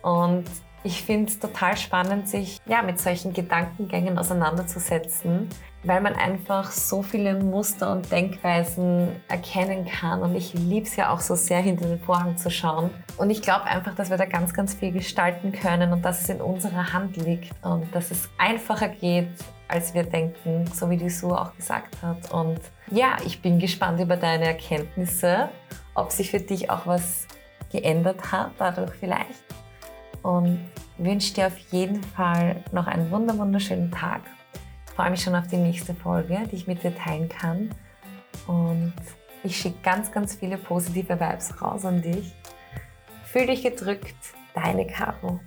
Und 0.01 0.45
ich 0.83 1.03
finde 1.03 1.29
es 1.29 1.39
total 1.39 1.77
spannend, 1.77 2.27
sich 2.27 2.59
ja, 2.65 2.81
mit 2.81 2.99
solchen 2.99 3.33
Gedankengängen 3.33 4.17
auseinanderzusetzen, 4.17 5.47
weil 5.83 6.01
man 6.01 6.13
einfach 6.13 6.71
so 6.71 7.01
viele 7.01 7.35
Muster 7.35 7.91
und 7.91 8.11
Denkweisen 8.11 9.09
erkennen 9.27 9.85
kann. 9.85 10.21
Und 10.21 10.35
ich 10.35 10.53
liebe 10.53 10.85
es 10.85 10.95
ja 10.95 11.11
auch 11.11 11.19
so 11.19 11.35
sehr, 11.35 11.59
hinter 11.59 11.87
den 11.87 11.99
Vorhang 11.99 12.37
zu 12.37 12.51
schauen. 12.51 12.91
Und 13.17 13.29
ich 13.29 13.41
glaube 13.41 13.65
einfach, 13.65 13.95
dass 13.95 14.09
wir 14.09 14.17
da 14.17 14.25
ganz, 14.25 14.53
ganz 14.53 14.73
viel 14.73 14.91
gestalten 14.91 15.51
können 15.51 15.91
und 15.91 16.05
dass 16.05 16.21
es 16.21 16.29
in 16.29 16.41
unserer 16.41 16.93
Hand 16.93 17.17
liegt 17.17 17.53
und 17.63 17.93
dass 17.95 18.11
es 18.11 18.29
einfacher 18.37 18.89
geht, 18.89 19.29
als 19.67 19.93
wir 19.93 20.03
denken, 20.03 20.65
so 20.73 20.89
wie 20.89 20.97
die 20.97 21.09
Sue 21.09 21.39
auch 21.39 21.55
gesagt 21.55 22.01
hat. 22.01 22.31
Und 22.31 22.59
ja, 22.91 23.17
ich 23.25 23.41
bin 23.41 23.57
gespannt 23.57 23.99
über 23.99 24.17
deine 24.17 24.45
Erkenntnisse, 24.45 25.49
ob 25.95 26.11
sich 26.11 26.29
für 26.29 26.39
dich 26.39 26.69
auch 26.69 26.85
was 26.85 27.27
geändert 27.71 28.31
hat, 28.31 28.51
dadurch 28.59 28.91
vielleicht 28.99 29.43
und 30.23 30.59
wünsche 30.97 31.33
dir 31.33 31.47
auf 31.47 31.57
jeden 31.71 32.03
Fall 32.03 32.63
noch 32.71 32.85
einen 32.85 33.09
wunderschönen 33.09 33.91
Tag. 33.91 34.21
Freue 34.95 35.11
mich 35.11 35.23
schon 35.23 35.35
auf 35.35 35.47
die 35.47 35.57
nächste 35.57 35.93
Folge, 35.93 36.39
die 36.51 36.55
ich 36.55 36.67
mit 36.67 36.83
dir 36.83 36.95
teilen 36.95 37.29
kann. 37.29 37.73
Und 38.47 38.93
ich 39.43 39.57
schicke 39.57 39.81
ganz, 39.83 40.11
ganz 40.11 40.35
viele 40.35 40.57
positive 40.57 41.19
Vibes 41.19 41.61
raus 41.61 41.85
an 41.85 42.01
dich. 42.01 42.33
Fühl 43.23 43.47
dich 43.47 43.63
gedrückt, 43.63 44.15
deine 44.53 44.85
Caro. 44.85 45.39